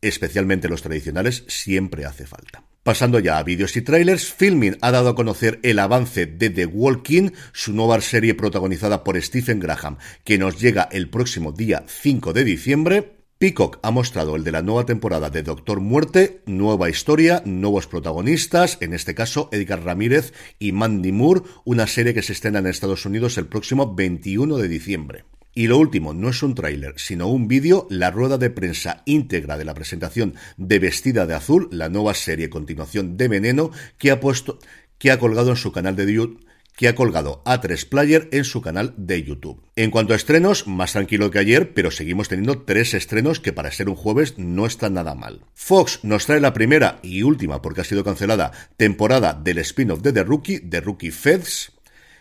especialmente 0.00 0.68
los 0.68 0.82
tradicionales, 0.82 1.44
siempre 1.46 2.04
hace 2.04 2.26
falta. 2.26 2.67
Pasando 2.88 3.18
ya 3.18 3.36
a 3.36 3.42
vídeos 3.42 3.76
y 3.76 3.82
trailers, 3.82 4.32
Filming 4.32 4.78
ha 4.80 4.90
dado 4.90 5.10
a 5.10 5.14
conocer 5.14 5.60
el 5.62 5.78
avance 5.78 6.24
de 6.24 6.48
The 6.48 6.64
Walking, 6.64 7.32
su 7.52 7.74
nueva 7.74 8.00
serie 8.00 8.32
protagonizada 8.32 9.04
por 9.04 9.20
Stephen 9.20 9.60
Graham, 9.60 9.98
que 10.24 10.38
nos 10.38 10.58
llega 10.58 10.88
el 10.90 11.10
próximo 11.10 11.52
día 11.52 11.84
5 11.86 12.32
de 12.32 12.44
diciembre. 12.44 13.12
Peacock 13.36 13.78
ha 13.82 13.90
mostrado 13.90 14.36
el 14.36 14.42
de 14.42 14.52
la 14.52 14.62
nueva 14.62 14.86
temporada 14.86 15.28
de 15.28 15.42
Doctor 15.42 15.80
Muerte, 15.80 16.40
nueva 16.46 16.88
historia, 16.88 17.42
nuevos 17.44 17.86
protagonistas, 17.86 18.78
en 18.80 18.94
este 18.94 19.14
caso 19.14 19.50
Edgar 19.52 19.84
Ramírez 19.84 20.32
y 20.58 20.72
Mandy 20.72 21.12
Moore, 21.12 21.42
una 21.66 21.86
serie 21.86 22.14
que 22.14 22.22
se 22.22 22.32
estrena 22.32 22.60
en 22.60 22.68
Estados 22.68 23.04
Unidos 23.04 23.36
el 23.36 23.48
próximo 23.48 23.94
21 23.94 24.56
de 24.56 24.68
diciembre. 24.68 25.24
Y 25.58 25.66
lo 25.66 25.76
último, 25.76 26.14
no 26.14 26.28
es 26.28 26.44
un 26.44 26.54
tráiler, 26.54 26.94
sino 26.98 27.26
un 27.26 27.48
vídeo, 27.48 27.88
la 27.90 28.12
rueda 28.12 28.38
de 28.38 28.48
prensa 28.48 29.02
íntegra 29.06 29.58
de 29.58 29.64
la 29.64 29.74
presentación 29.74 30.36
de 30.56 30.78
Vestida 30.78 31.26
de 31.26 31.34
Azul, 31.34 31.66
la 31.72 31.88
nueva 31.88 32.14
serie 32.14 32.48
continuación 32.48 33.16
de 33.16 33.26
Veneno, 33.26 33.72
que 33.98 34.12
ha 34.12 34.20
puesto, 34.20 34.60
que 34.98 35.10
ha 35.10 35.18
colgado 35.18 35.50
en 35.50 35.56
su 35.56 35.72
canal 35.72 35.96
de 35.96 36.12
YouTube 36.12 36.46
que 36.76 36.86
ha 36.86 36.94
colgado 36.94 37.42
A3 37.44 37.88
Player 37.88 38.28
en 38.30 38.44
su 38.44 38.62
canal 38.62 38.94
de 38.96 39.24
YouTube. 39.24 39.60
En 39.74 39.90
cuanto 39.90 40.12
a 40.12 40.16
estrenos, 40.16 40.68
más 40.68 40.92
tranquilo 40.92 41.28
que 41.32 41.40
ayer, 41.40 41.74
pero 41.74 41.90
seguimos 41.90 42.28
teniendo 42.28 42.62
tres 42.62 42.94
estrenos 42.94 43.40
que 43.40 43.52
para 43.52 43.72
ser 43.72 43.88
un 43.88 43.96
jueves 43.96 44.38
no 44.38 44.64
están 44.64 44.94
nada 44.94 45.16
mal. 45.16 45.44
Fox 45.54 45.98
nos 46.04 46.26
trae 46.26 46.38
la 46.38 46.52
primera 46.52 47.00
y 47.02 47.24
última, 47.24 47.60
porque 47.62 47.80
ha 47.80 47.84
sido 47.84 48.04
cancelada, 48.04 48.52
temporada 48.76 49.34
del 49.34 49.58
spin-off 49.58 50.02
de 50.02 50.12
The 50.12 50.22
Rookie, 50.22 50.60
The 50.60 50.80
Rookie 50.80 51.10
Feds. 51.10 51.72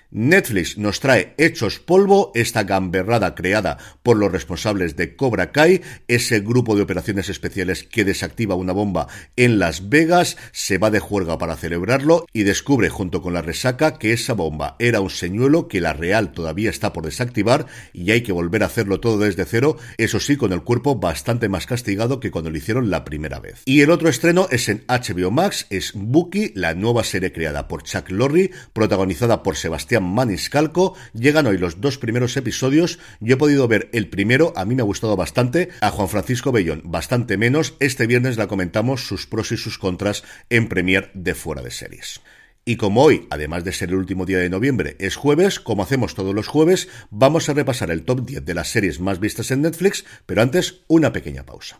Netflix 0.09 0.77
nos 0.77 1.01
trae 1.01 1.33
Hechos 1.37 1.79
Polvo, 1.79 2.31
esta 2.33 2.63
gamberrada 2.63 3.35
creada 3.35 3.77
por 4.03 4.15
los 4.15 4.31
responsables 4.31 4.95
de 4.95 5.17
Cobra 5.17 5.51
Kai, 5.51 5.81
ese 6.07 6.39
grupo 6.39 6.75
de 6.75 6.81
operaciones 6.81 7.27
especiales 7.27 7.83
que 7.83 8.05
desactiva 8.05 8.55
una 8.55 8.71
bomba 8.71 9.07
en 9.35 9.59
Las 9.59 9.89
Vegas, 9.89 10.37
se 10.53 10.77
va 10.77 10.91
de 10.91 10.99
juerga 10.99 11.37
para 11.37 11.57
celebrarlo 11.57 12.25
y 12.31 12.43
descubre 12.43 12.87
junto 12.89 13.21
con 13.21 13.33
la 13.33 13.41
resaca 13.41 13.99
que 13.99 14.13
esa 14.13 14.33
bomba 14.33 14.77
era 14.79 15.01
un 15.01 15.09
señuelo 15.09 15.67
que 15.67 15.81
la 15.81 15.91
real 15.91 16.31
todavía 16.31 16.69
está 16.69 16.93
por 16.93 17.03
desactivar 17.03 17.65
y 17.91 18.11
hay 18.11 18.21
que 18.21 18.31
volver 18.31 18.63
a 18.63 18.67
hacerlo 18.67 19.01
todo 19.01 19.17
desde 19.19 19.43
cero, 19.43 19.77
eso 19.97 20.21
sí 20.21 20.37
con 20.37 20.53
el 20.53 20.63
cuerpo 20.63 20.95
bastante 20.95 21.49
más 21.49 21.65
castigado 21.65 22.21
que 22.21 22.31
cuando 22.31 22.49
lo 22.49 22.57
hicieron 22.57 22.89
la 22.89 23.03
primera 23.03 23.39
vez. 23.39 23.61
Y 23.65 23.81
el 23.81 23.91
otro 23.91 24.07
estreno 24.07 24.47
es 24.51 24.69
en 24.69 24.85
HBO 24.87 25.31
Max, 25.31 25.67
es 25.69 25.91
Bucky, 25.93 26.53
la 26.55 26.75
nueva 26.75 27.03
serie 27.03 27.33
creada 27.33 27.67
por 27.67 27.83
Chuck 27.83 28.09
Lorre, 28.09 28.51
protagonizada 28.71 29.43
por 29.43 29.57
Sebastián 29.57 29.96
Maniscalco. 29.99 30.95
Llegan 31.13 31.47
hoy 31.47 31.57
los 31.57 31.81
dos 31.81 31.97
primeros 31.97 32.37
episodios. 32.37 32.99
Yo 33.19 33.35
he 33.35 33.37
podido 33.37 33.67
ver 33.67 33.89
el 33.93 34.09
primero, 34.09 34.53
a 34.55 34.65
mí 34.65 34.75
me 34.75 34.81
ha 34.81 34.85
gustado 34.85 35.15
bastante. 35.15 35.69
A 35.81 35.91
Juan 35.91 36.09
Francisco 36.09 36.51
Bellón, 36.51 36.81
bastante 36.85 37.37
menos. 37.37 37.75
Este 37.79 38.07
viernes 38.07 38.37
la 38.37 38.47
comentamos 38.47 39.07
sus 39.07 39.27
pros 39.27 39.51
y 39.51 39.57
sus 39.57 39.77
contras 39.77 40.23
en 40.49 40.67
Premier 40.69 41.11
de 41.13 41.35
Fuera 41.35 41.61
de 41.61 41.71
Series. 41.71 42.21
Y 42.65 42.75
como 42.75 43.01
hoy, 43.01 43.27
además 43.29 43.63
de 43.63 43.71
ser 43.71 43.89
el 43.89 43.95
último 43.95 44.25
día 44.25 44.39
de 44.39 44.49
noviembre, 44.49 44.97
es 44.99 45.15
jueves, 45.15 45.61
como 45.61 45.83
hacemos 45.83 46.15
todos 46.15 46.35
los 46.35 46.47
jueves, 46.47 46.89
vamos 47.09 47.47
a 47.47 47.53
repasar 47.53 47.91
el 47.91 48.03
top 48.03 48.25
10 48.25 48.43
de 48.43 48.53
las 48.53 48.67
series 48.67 48.99
más 48.99 49.21
vistas 49.21 49.51
en 49.51 49.61
Netflix, 49.61 50.03
pero 50.25 50.41
antes 50.41 50.81
una 50.87 51.13
pequeña 51.13 51.45
pausa. 51.45 51.79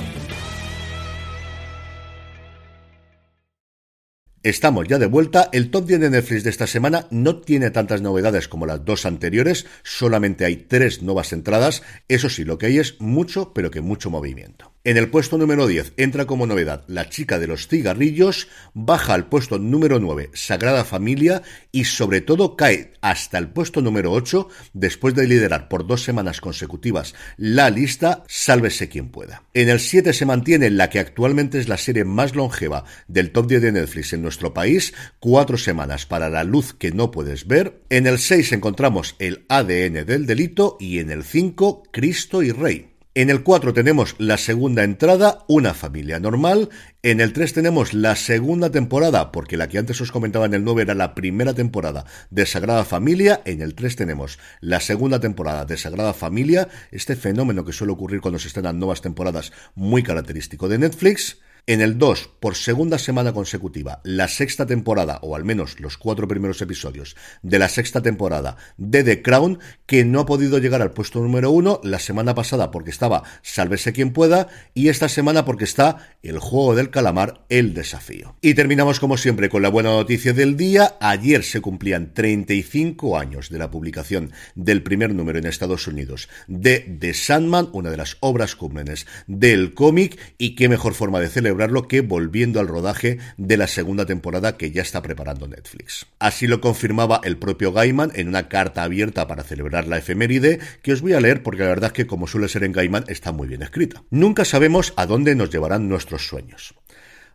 Estamos 4.43 4.87
ya 4.87 4.97
de 4.97 5.05
vuelta. 5.05 5.49
El 5.51 5.69
top 5.69 5.85
10 5.85 5.99
de 5.99 6.09
Netflix 6.09 6.43
de 6.43 6.49
esta 6.49 6.65
semana 6.65 7.05
no 7.11 7.41
tiene 7.41 7.69
tantas 7.69 8.01
novedades 8.01 8.47
como 8.47 8.65
las 8.65 8.83
dos 8.83 9.05
anteriores, 9.05 9.67
solamente 9.83 10.45
hay 10.45 10.55
tres 10.55 11.03
nuevas 11.03 11.31
entradas. 11.31 11.83
Eso 12.07 12.27
sí, 12.27 12.43
lo 12.43 12.57
que 12.57 12.65
hay 12.65 12.79
es 12.79 12.99
mucho, 12.99 13.53
pero 13.53 13.69
que 13.69 13.81
mucho 13.81 14.09
movimiento. 14.09 14.73
En 14.83 14.97
el 14.97 15.11
puesto 15.11 15.37
número 15.37 15.67
10 15.67 15.93
entra 15.97 16.25
como 16.25 16.47
novedad 16.47 16.83
La 16.87 17.07
chica 17.07 17.37
de 17.37 17.45
los 17.45 17.67
cigarrillos, 17.67 18.47
baja 18.73 19.13
al 19.13 19.29
puesto 19.29 19.59
número 19.59 19.99
9 19.99 20.31
Sagrada 20.33 20.83
Familia 20.85 21.43
y 21.71 21.83
sobre 21.83 22.21
todo 22.21 22.55
cae 22.55 22.93
hasta 22.99 23.37
el 23.37 23.49
puesto 23.49 23.81
número 23.81 24.11
8 24.11 24.49
después 24.73 25.13
de 25.13 25.27
liderar 25.27 25.67
por 25.67 25.85
dos 25.85 26.03
semanas 26.03 26.41
consecutivas 26.41 27.13
la 27.37 27.69
lista 27.69 28.23
Sálvese 28.27 28.89
quien 28.89 29.09
pueda. 29.09 29.43
En 29.53 29.69
el 29.69 29.79
7 29.79 30.13
se 30.13 30.25
mantiene 30.25 30.71
la 30.71 30.89
que 30.89 30.97
actualmente 30.97 31.59
es 31.59 31.67
la 31.67 31.77
serie 31.77 32.03
más 32.03 32.35
longeva 32.35 32.83
del 33.07 33.31
top 33.31 33.49
10 33.49 33.61
de 33.61 33.71
Netflix 33.73 34.13
en 34.13 34.23
nuestro 34.23 34.51
país, 34.51 34.95
cuatro 35.19 35.59
semanas 35.59 36.07
para 36.07 36.27
la 36.31 36.43
luz 36.43 36.73
que 36.73 36.91
no 36.91 37.11
puedes 37.11 37.45
ver. 37.45 37.83
En 37.91 38.07
el 38.07 38.17
6 38.17 38.51
encontramos 38.53 39.15
el 39.19 39.45
ADN 39.47 40.07
del 40.07 40.25
delito 40.25 40.77
y 40.79 40.97
en 40.97 41.11
el 41.11 41.23
5 41.23 41.83
Cristo 41.91 42.41
y 42.41 42.51
Rey. 42.51 42.90
En 43.13 43.29
el 43.29 43.43
4 43.43 43.73
tenemos 43.73 44.15
la 44.19 44.37
segunda 44.37 44.85
entrada, 44.85 45.43
Una 45.49 45.73
familia 45.73 46.21
normal. 46.21 46.69
En 47.03 47.19
el 47.19 47.33
3 47.33 47.51
tenemos 47.51 47.93
la 47.93 48.15
segunda 48.15 48.71
temporada, 48.71 49.33
porque 49.33 49.57
la 49.57 49.67
que 49.67 49.79
antes 49.79 49.99
os 49.99 50.13
comentaba 50.13 50.45
en 50.45 50.53
el 50.53 50.63
9 50.63 50.83
era 50.83 50.95
la 50.95 51.13
primera 51.13 51.53
temporada 51.53 52.05
de 52.29 52.45
Sagrada 52.45 52.85
Familia. 52.85 53.41
En 53.43 53.61
el 53.61 53.75
3 53.75 53.97
tenemos 53.97 54.39
la 54.61 54.79
segunda 54.79 55.19
temporada 55.19 55.65
de 55.65 55.75
Sagrada 55.75 56.13
Familia, 56.13 56.69
este 56.91 57.17
fenómeno 57.17 57.65
que 57.65 57.73
suele 57.73 57.91
ocurrir 57.91 58.21
cuando 58.21 58.39
se 58.39 58.47
estrenan 58.47 58.79
nuevas 58.79 59.01
temporadas, 59.01 59.51
muy 59.75 60.03
característico 60.03 60.69
de 60.69 60.77
Netflix. 60.77 61.41
En 61.67 61.79
el 61.79 61.99
2, 61.99 62.31
por 62.39 62.55
segunda 62.55 62.97
semana 62.97 63.33
consecutiva, 63.33 64.01
la 64.03 64.27
sexta 64.27 64.65
temporada, 64.65 65.19
o 65.21 65.35
al 65.35 65.45
menos 65.45 65.79
los 65.79 65.95
cuatro 65.95 66.27
primeros 66.27 66.59
episodios 66.63 67.15
de 67.43 67.59
la 67.59 67.69
sexta 67.69 68.01
temporada 68.01 68.57
de 68.77 69.03
The 69.03 69.21
Crown, 69.21 69.59
que 69.85 70.03
no 70.03 70.21
ha 70.21 70.25
podido 70.25 70.57
llegar 70.57 70.81
al 70.81 70.91
puesto 70.91 71.19
número 71.19 71.51
1 71.51 71.81
la 71.83 71.99
semana 71.99 72.33
pasada 72.33 72.71
porque 72.71 72.89
estaba 72.89 73.23
Sálvese 73.43 73.93
quien 73.93 74.11
pueda, 74.11 74.47
y 74.73 74.89
esta 74.89 75.07
semana 75.07 75.45
porque 75.45 75.65
está 75.65 76.15
el 76.23 76.39
juego 76.39 76.73
del 76.73 76.89
calamar, 76.89 77.45
el 77.49 77.75
desafío. 77.75 78.35
Y 78.41 78.55
terminamos 78.55 78.99
como 78.99 79.15
siempre 79.15 79.49
con 79.49 79.61
la 79.61 79.69
buena 79.69 79.91
noticia 79.91 80.33
del 80.33 80.57
día. 80.57 80.97
Ayer 80.99 81.43
se 81.43 81.61
cumplían 81.61 82.15
35 82.15 83.19
años 83.19 83.49
de 83.51 83.59
la 83.59 83.69
publicación 83.69 84.31
del 84.55 84.81
primer 84.81 85.13
número 85.13 85.37
en 85.37 85.45
Estados 85.45 85.85
Unidos 85.85 86.27
de 86.47 86.79
The 86.99 87.13
Sandman, 87.13 87.69
una 87.71 87.91
de 87.91 87.97
las 87.97 88.17
obras 88.19 88.55
cúmenes 88.55 89.05
del 89.27 89.75
cómic, 89.75 90.19
y 90.39 90.55
qué 90.55 90.67
mejor 90.67 90.95
forma 90.95 91.19
de 91.19 91.29
celebrar 91.29 91.50
celebrarlo 91.51 91.89
que 91.89 91.99
volviendo 91.99 92.61
al 92.61 92.69
rodaje 92.69 93.17
de 93.35 93.57
la 93.57 93.67
segunda 93.67 94.05
temporada 94.05 94.55
que 94.55 94.71
ya 94.71 94.81
está 94.81 95.01
preparando 95.01 95.49
Netflix. 95.49 96.05
Así 96.17 96.47
lo 96.47 96.61
confirmaba 96.61 97.19
el 97.25 97.35
propio 97.35 97.73
Gaiman 97.73 98.13
en 98.15 98.29
una 98.29 98.47
carta 98.47 98.83
abierta 98.83 99.27
para 99.27 99.43
celebrar 99.43 99.85
la 99.85 99.97
efeméride 99.97 100.59
que 100.81 100.93
os 100.93 101.01
voy 101.01 101.11
a 101.11 101.19
leer 101.19 101.43
porque 101.43 101.63
la 101.63 101.67
verdad 101.67 101.87
es 101.87 101.93
que 101.93 102.07
como 102.07 102.25
suele 102.25 102.47
ser 102.47 102.63
en 102.63 102.71
Gaiman 102.71 103.03
está 103.07 103.33
muy 103.33 103.49
bien 103.49 103.63
escrita. 103.63 104.01
Nunca 104.11 104.45
sabemos 104.45 104.93
a 104.95 105.05
dónde 105.05 105.35
nos 105.35 105.49
llevarán 105.49 105.89
nuestros 105.89 106.25
sueños. 106.25 106.73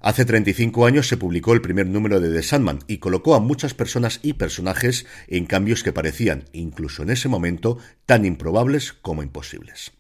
Hace 0.01 0.25
35 0.25 0.87
años 0.87 1.09
se 1.09 1.19
publicó 1.19 1.53
el 1.53 1.61
primer 1.61 1.87
número 1.87 2.19
de 2.19 2.33
The 2.33 2.43
Sandman 2.43 2.79
y 2.87 2.99
colocó 2.99 3.35
a 3.35 3.41
muchas 3.41 3.75
personas 3.75 4.21
y 4.23 4.33
personajes 4.33 5.05
en 5.29 5.45
cambios 5.45 5.83
que 5.83 5.93
parecían, 5.93 6.45
incluso 6.55 7.03
en 7.03 7.11
ese 7.11 7.29
momento, 7.29 7.77
tan 8.07 8.25
improbables 8.25 8.95
como 8.95 9.23
imposibles. 9.23 9.93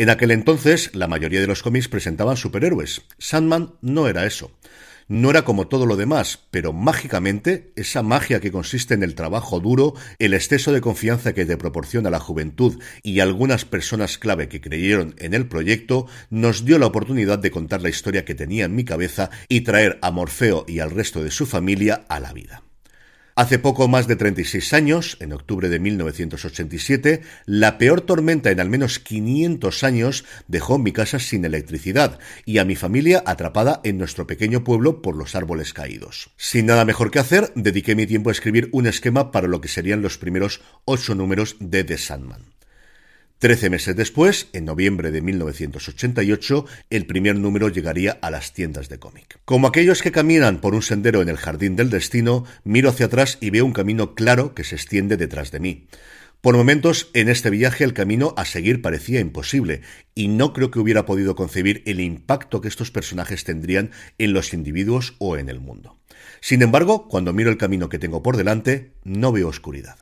En 0.00 0.10
aquel 0.10 0.30
entonces, 0.30 0.94
la 0.94 1.08
mayoría 1.08 1.40
de 1.40 1.48
los 1.48 1.64
cómics 1.64 1.88
presentaban 1.88 2.36
superhéroes. 2.36 3.02
Sandman 3.18 3.74
no 3.80 4.06
era 4.06 4.26
eso. 4.26 4.52
No 5.08 5.30
era 5.30 5.42
como 5.42 5.66
todo 5.66 5.86
lo 5.86 5.96
demás, 5.96 6.38
pero 6.52 6.72
mágicamente, 6.72 7.72
esa 7.74 8.04
magia 8.04 8.38
que 8.38 8.52
consiste 8.52 8.94
en 8.94 9.02
el 9.02 9.16
trabajo 9.16 9.58
duro, 9.58 9.94
el 10.20 10.34
exceso 10.34 10.70
de 10.70 10.80
confianza 10.80 11.32
que 11.32 11.46
te 11.46 11.56
proporciona 11.56 12.10
la 12.10 12.20
juventud 12.20 12.80
y 13.02 13.18
algunas 13.18 13.64
personas 13.64 14.18
clave 14.18 14.48
que 14.48 14.60
creyeron 14.60 15.16
en 15.18 15.34
el 15.34 15.48
proyecto, 15.48 16.06
nos 16.30 16.64
dio 16.64 16.78
la 16.78 16.86
oportunidad 16.86 17.40
de 17.40 17.50
contar 17.50 17.82
la 17.82 17.88
historia 17.88 18.24
que 18.24 18.36
tenía 18.36 18.66
en 18.66 18.76
mi 18.76 18.84
cabeza 18.84 19.30
y 19.48 19.62
traer 19.62 19.98
a 20.00 20.12
Morfeo 20.12 20.64
y 20.68 20.78
al 20.78 20.92
resto 20.92 21.24
de 21.24 21.32
su 21.32 21.44
familia 21.44 22.04
a 22.08 22.20
la 22.20 22.32
vida. 22.32 22.67
Hace 23.38 23.60
poco 23.60 23.86
más 23.86 24.08
de 24.08 24.16
36 24.16 24.72
años, 24.72 25.16
en 25.20 25.32
octubre 25.32 25.68
de 25.68 25.78
1987, 25.78 27.22
la 27.46 27.78
peor 27.78 28.00
tormenta 28.00 28.50
en 28.50 28.58
al 28.58 28.68
menos 28.68 28.98
500 28.98 29.84
años 29.84 30.24
dejó 30.48 30.76
mi 30.76 30.90
casa 30.90 31.20
sin 31.20 31.44
electricidad 31.44 32.18
y 32.44 32.58
a 32.58 32.64
mi 32.64 32.74
familia 32.74 33.22
atrapada 33.24 33.80
en 33.84 33.96
nuestro 33.96 34.26
pequeño 34.26 34.64
pueblo 34.64 35.02
por 35.02 35.14
los 35.14 35.36
árboles 35.36 35.72
caídos. 35.72 36.30
Sin 36.36 36.66
nada 36.66 36.84
mejor 36.84 37.12
que 37.12 37.20
hacer, 37.20 37.52
dediqué 37.54 37.94
mi 37.94 38.08
tiempo 38.08 38.30
a 38.30 38.32
escribir 38.32 38.70
un 38.72 38.88
esquema 38.88 39.30
para 39.30 39.46
lo 39.46 39.60
que 39.60 39.68
serían 39.68 40.02
los 40.02 40.18
primeros 40.18 40.60
ocho 40.84 41.14
números 41.14 41.54
de 41.60 41.84
The 41.84 41.96
Sandman. 41.96 42.57
Trece 43.38 43.70
meses 43.70 43.94
después, 43.94 44.48
en 44.52 44.64
noviembre 44.64 45.12
de 45.12 45.22
1988, 45.22 46.66
el 46.90 47.06
primer 47.06 47.36
número 47.36 47.68
llegaría 47.68 48.18
a 48.20 48.32
las 48.32 48.52
tiendas 48.52 48.88
de 48.88 48.98
cómic. 48.98 49.38
Como 49.44 49.68
aquellos 49.68 50.02
que 50.02 50.10
caminan 50.10 50.60
por 50.60 50.74
un 50.74 50.82
sendero 50.82 51.22
en 51.22 51.28
el 51.28 51.36
jardín 51.36 51.76
del 51.76 51.88
destino, 51.88 52.44
miro 52.64 52.90
hacia 52.90 53.06
atrás 53.06 53.38
y 53.40 53.50
veo 53.50 53.64
un 53.64 53.72
camino 53.72 54.16
claro 54.16 54.54
que 54.56 54.64
se 54.64 54.74
extiende 54.74 55.16
detrás 55.16 55.52
de 55.52 55.60
mí. 55.60 55.86
Por 56.40 56.56
momentos, 56.56 57.10
en 57.14 57.28
este 57.28 57.50
viaje 57.50 57.84
el 57.84 57.94
camino 57.94 58.34
a 58.36 58.44
seguir 58.44 58.82
parecía 58.82 59.20
imposible, 59.20 59.82
y 60.16 60.26
no 60.26 60.52
creo 60.52 60.72
que 60.72 60.80
hubiera 60.80 61.06
podido 61.06 61.36
concebir 61.36 61.84
el 61.86 62.00
impacto 62.00 62.60
que 62.60 62.66
estos 62.66 62.90
personajes 62.90 63.44
tendrían 63.44 63.92
en 64.18 64.32
los 64.32 64.52
individuos 64.52 65.14
o 65.18 65.36
en 65.36 65.48
el 65.48 65.60
mundo. 65.60 65.97
Sin 66.40 66.62
embargo, 66.62 67.08
cuando 67.08 67.32
miro 67.32 67.50
el 67.50 67.58
camino 67.58 67.88
que 67.88 67.98
tengo 67.98 68.22
por 68.22 68.36
delante, 68.36 68.92
no 69.04 69.32
veo 69.32 69.48
oscuridad. 69.48 69.96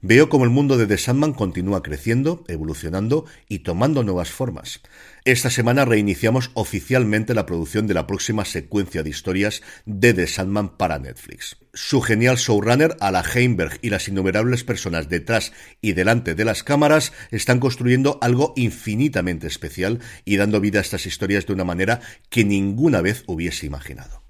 Veo 0.00 0.28
como 0.28 0.44
el 0.44 0.50
mundo 0.50 0.76
de 0.76 0.86
The 0.86 0.98
Sandman 0.98 1.32
continúa 1.32 1.82
creciendo, 1.82 2.44
evolucionando 2.48 3.24
y 3.48 3.60
tomando 3.60 4.02
nuevas 4.02 4.30
formas. 4.30 4.80
Esta 5.24 5.50
semana 5.50 5.84
reiniciamos 5.84 6.50
oficialmente 6.54 7.34
la 7.34 7.46
producción 7.46 7.86
de 7.86 7.94
la 7.94 8.06
próxima 8.06 8.44
secuencia 8.44 9.02
de 9.02 9.10
historias 9.10 9.62
de 9.84 10.14
The 10.14 10.26
Sandman 10.26 10.76
para 10.76 10.98
Netflix. 10.98 11.56
Su 11.72 12.00
genial 12.00 12.36
showrunner, 12.36 12.96
Ala 13.00 13.24
Heimberg 13.34 13.78
y 13.82 13.90
las 13.90 14.08
innumerables 14.08 14.64
personas 14.64 15.08
detrás 15.08 15.52
y 15.80 15.92
delante 15.92 16.34
de 16.34 16.44
las 16.44 16.62
cámaras 16.62 17.12
están 17.30 17.58
construyendo 17.58 18.18
algo 18.22 18.52
infinitamente 18.56 19.46
especial 19.46 20.00
y 20.24 20.36
dando 20.36 20.60
vida 20.60 20.78
a 20.78 20.82
estas 20.82 21.06
historias 21.06 21.46
de 21.46 21.54
una 21.54 21.64
manera 21.64 22.00
que 22.30 22.44
ninguna 22.44 23.00
vez 23.00 23.24
hubiese 23.26 23.66
imaginado. 23.66 24.25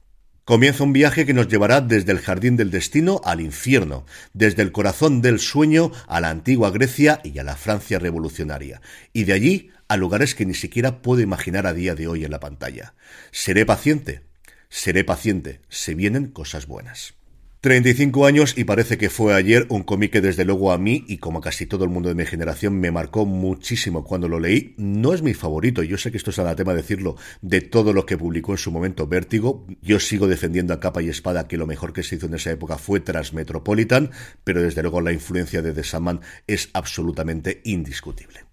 Comienza 0.47 0.85
un 0.85 0.93
viaje 0.93 1.27
que 1.27 1.35
nos 1.35 1.49
llevará 1.49 1.81
desde 1.81 2.13
el 2.13 2.21
jardín 2.21 2.57
del 2.57 2.71
destino 2.71 3.21
al 3.25 3.41
infierno, 3.41 4.07
desde 4.33 4.63
el 4.63 4.71
corazón 4.71 5.21
del 5.21 5.41
sueño 5.41 5.91
a 6.07 6.21
la 6.21 6.31
antigua 6.31 6.71
Grecia 6.71 7.21
y 7.25 7.41
a 7.41 7.43
la 7.43 7.57
Francia 7.57 7.99
revolucionaria, 7.99 8.81
y 9.13 9.25
de 9.25 9.33
allí 9.33 9.71
a 9.89 9.97
lugares 9.97 10.37
que 10.37 10.47
ni 10.47 10.55
siquiera 10.55 11.03
puedo 11.03 11.21
imaginar 11.21 11.67
a 11.67 11.75
día 11.75 11.97
de 11.97 12.07
hoy 12.07 12.25
en 12.25 12.31
la 12.31 12.39
pantalla. 12.39 12.95
Seré 13.33 13.67
paciente, 13.67 14.23
seré 14.69 15.03
paciente, 15.03 15.63
se 15.69 15.97
vienen 15.97 16.29
cosas 16.29 16.69
buenas. 16.69 17.15
35 17.61 18.27
años 18.27 18.57
y 18.57 18.64
parece 18.64 18.99
que 18.99 19.11
fue 19.11 19.35
ayer 19.35 19.66
un 19.71 19.83
cómic 19.83 20.12
que 20.12 20.21
desde 20.21 20.45
luego 20.45 20.73
a 20.73 20.79
mí 20.79 21.05
y 21.09 21.19
como 21.19 21.38
a 21.38 21.42
casi 21.42 21.66
todo 21.66 21.85
el 21.85 21.90
mundo 21.90 22.09
de 22.09 22.14
mi 22.14 22.25
generación 22.27 22.79
me 22.79 22.92
marcó 22.92 23.27
muchísimo 23.27 24.05
cuando 24.05 24.29
lo 24.29 24.38
leí. 24.38 24.75
No 24.77 25.14
es 25.14 25.23
mi 25.23 25.35
favorito, 25.35 25.83
yo 25.83 25.99
sé 25.99 26.11
que 26.11 26.19
esto 26.19 26.31
es 26.31 26.38
anatema 26.38 26.75
decirlo, 26.75 27.16
de 27.40 27.62
todo 27.62 27.92
lo 27.92 28.07
que 28.07 28.19
publicó 28.19 28.53
en 28.53 28.59
su 28.59 28.71
momento 28.71 29.07
Vértigo. 29.07 29.66
Yo 29.83 29.99
sigo 29.99 30.29
defendiendo 30.29 30.75
a 30.75 30.81
capa 30.81 31.03
y 31.03 31.09
espada 31.09 31.49
que 31.49 31.57
lo 31.57 31.66
mejor 31.66 31.92
que 31.92 32.03
se 32.03 32.16
hizo 32.16 32.27
en 32.27 32.35
esa 32.35 32.53
época 32.53 32.79
fue 32.79 33.01
Transmetropolitan, 33.01 34.11
pero 34.45 34.62
desde 34.62 34.83
luego 34.83 35.01
la 35.01 35.12
influencia 35.12 35.62
de 35.62 35.73
The 35.73 35.83
Sandman 35.83 36.21
es 36.47 36.71
absolutamente 36.73 37.62
indiscutible. 37.64 38.46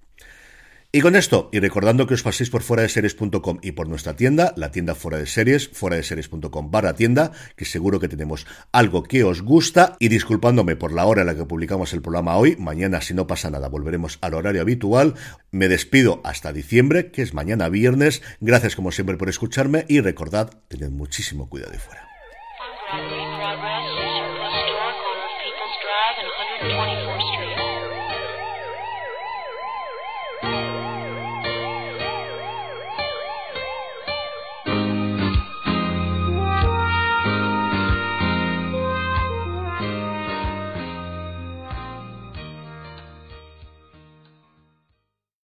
Y 0.95 1.01
con 1.01 1.15
esto, 1.15 1.49
y 1.51 1.59
recordando 1.59 2.05
que 2.05 2.13
os 2.13 2.21
paséis 2.21 2.51
por 2.51 2.61
fuera 2.61 2.83
de 2.83 2.89
series.com 2.89 3.57
y 3.63 3.71
por 3.71 3.89
nuestra 3.89 4.15
tienda, 4.15 4.53
la 4.55 4.69
tienda 4.69 4.93
fuera 4.93 5.17
de 5.17 5.25
series, 5.25 5.69
fuera 5.69 5.95
de 5.95 6.03
series.com 6.03 6.69
barra 6.69 6.93
tienda, 6.93 7.31
que 7.55 7.65
seguro 7.65 7.99
que 7.99 8.07
tenemos 8.07 8.45
algo 8.71 9.01
que 9.01 9.23
os 9.23 9.41
gusta, 9.41 9.97
y 9.97 10.09
disculpándome 10.09 10.75
por 10.75 10.93
la 10.93 11.07
hora 11.07 11.21
en 11.21 11.27
la 11.27 11.35
que 11.35 11.45
publicamos 11.45 11.93
el 11.93 12.03
programa 12.03 12.37
hoy, 12.37 12.57
mañana 12.57 13.01
si 13.01 13.15
no 13.15 13.25
pasa 13.25 13.49
nada 13.49 13.69
volveremos 13.69 14.19
al 14.21 14.35
horario 14.35 14.61
habitual, 14.61 15.15
me 15.49 15.67
despido 15.67 16.21
hasta 16.23 16.53
diciembre, 16.53 17.09
que 17.09 17.23
es 17.23 17.33
mañana 17.33 17.69
viernes, 17.69 18.21
gracias 18.39 18.75
como 18.75 18.91
siempre 18.91 19.17
por 19.17 19.29
escucharme 19.29 19.85
y 19.87 19.99
recordad, 19.99 20.51
tened 20.67 20.91
muchísimo 20.91 21.49
cuidado 21.49 21.71
de 21.71 21.79
fuera. 21.79 22.07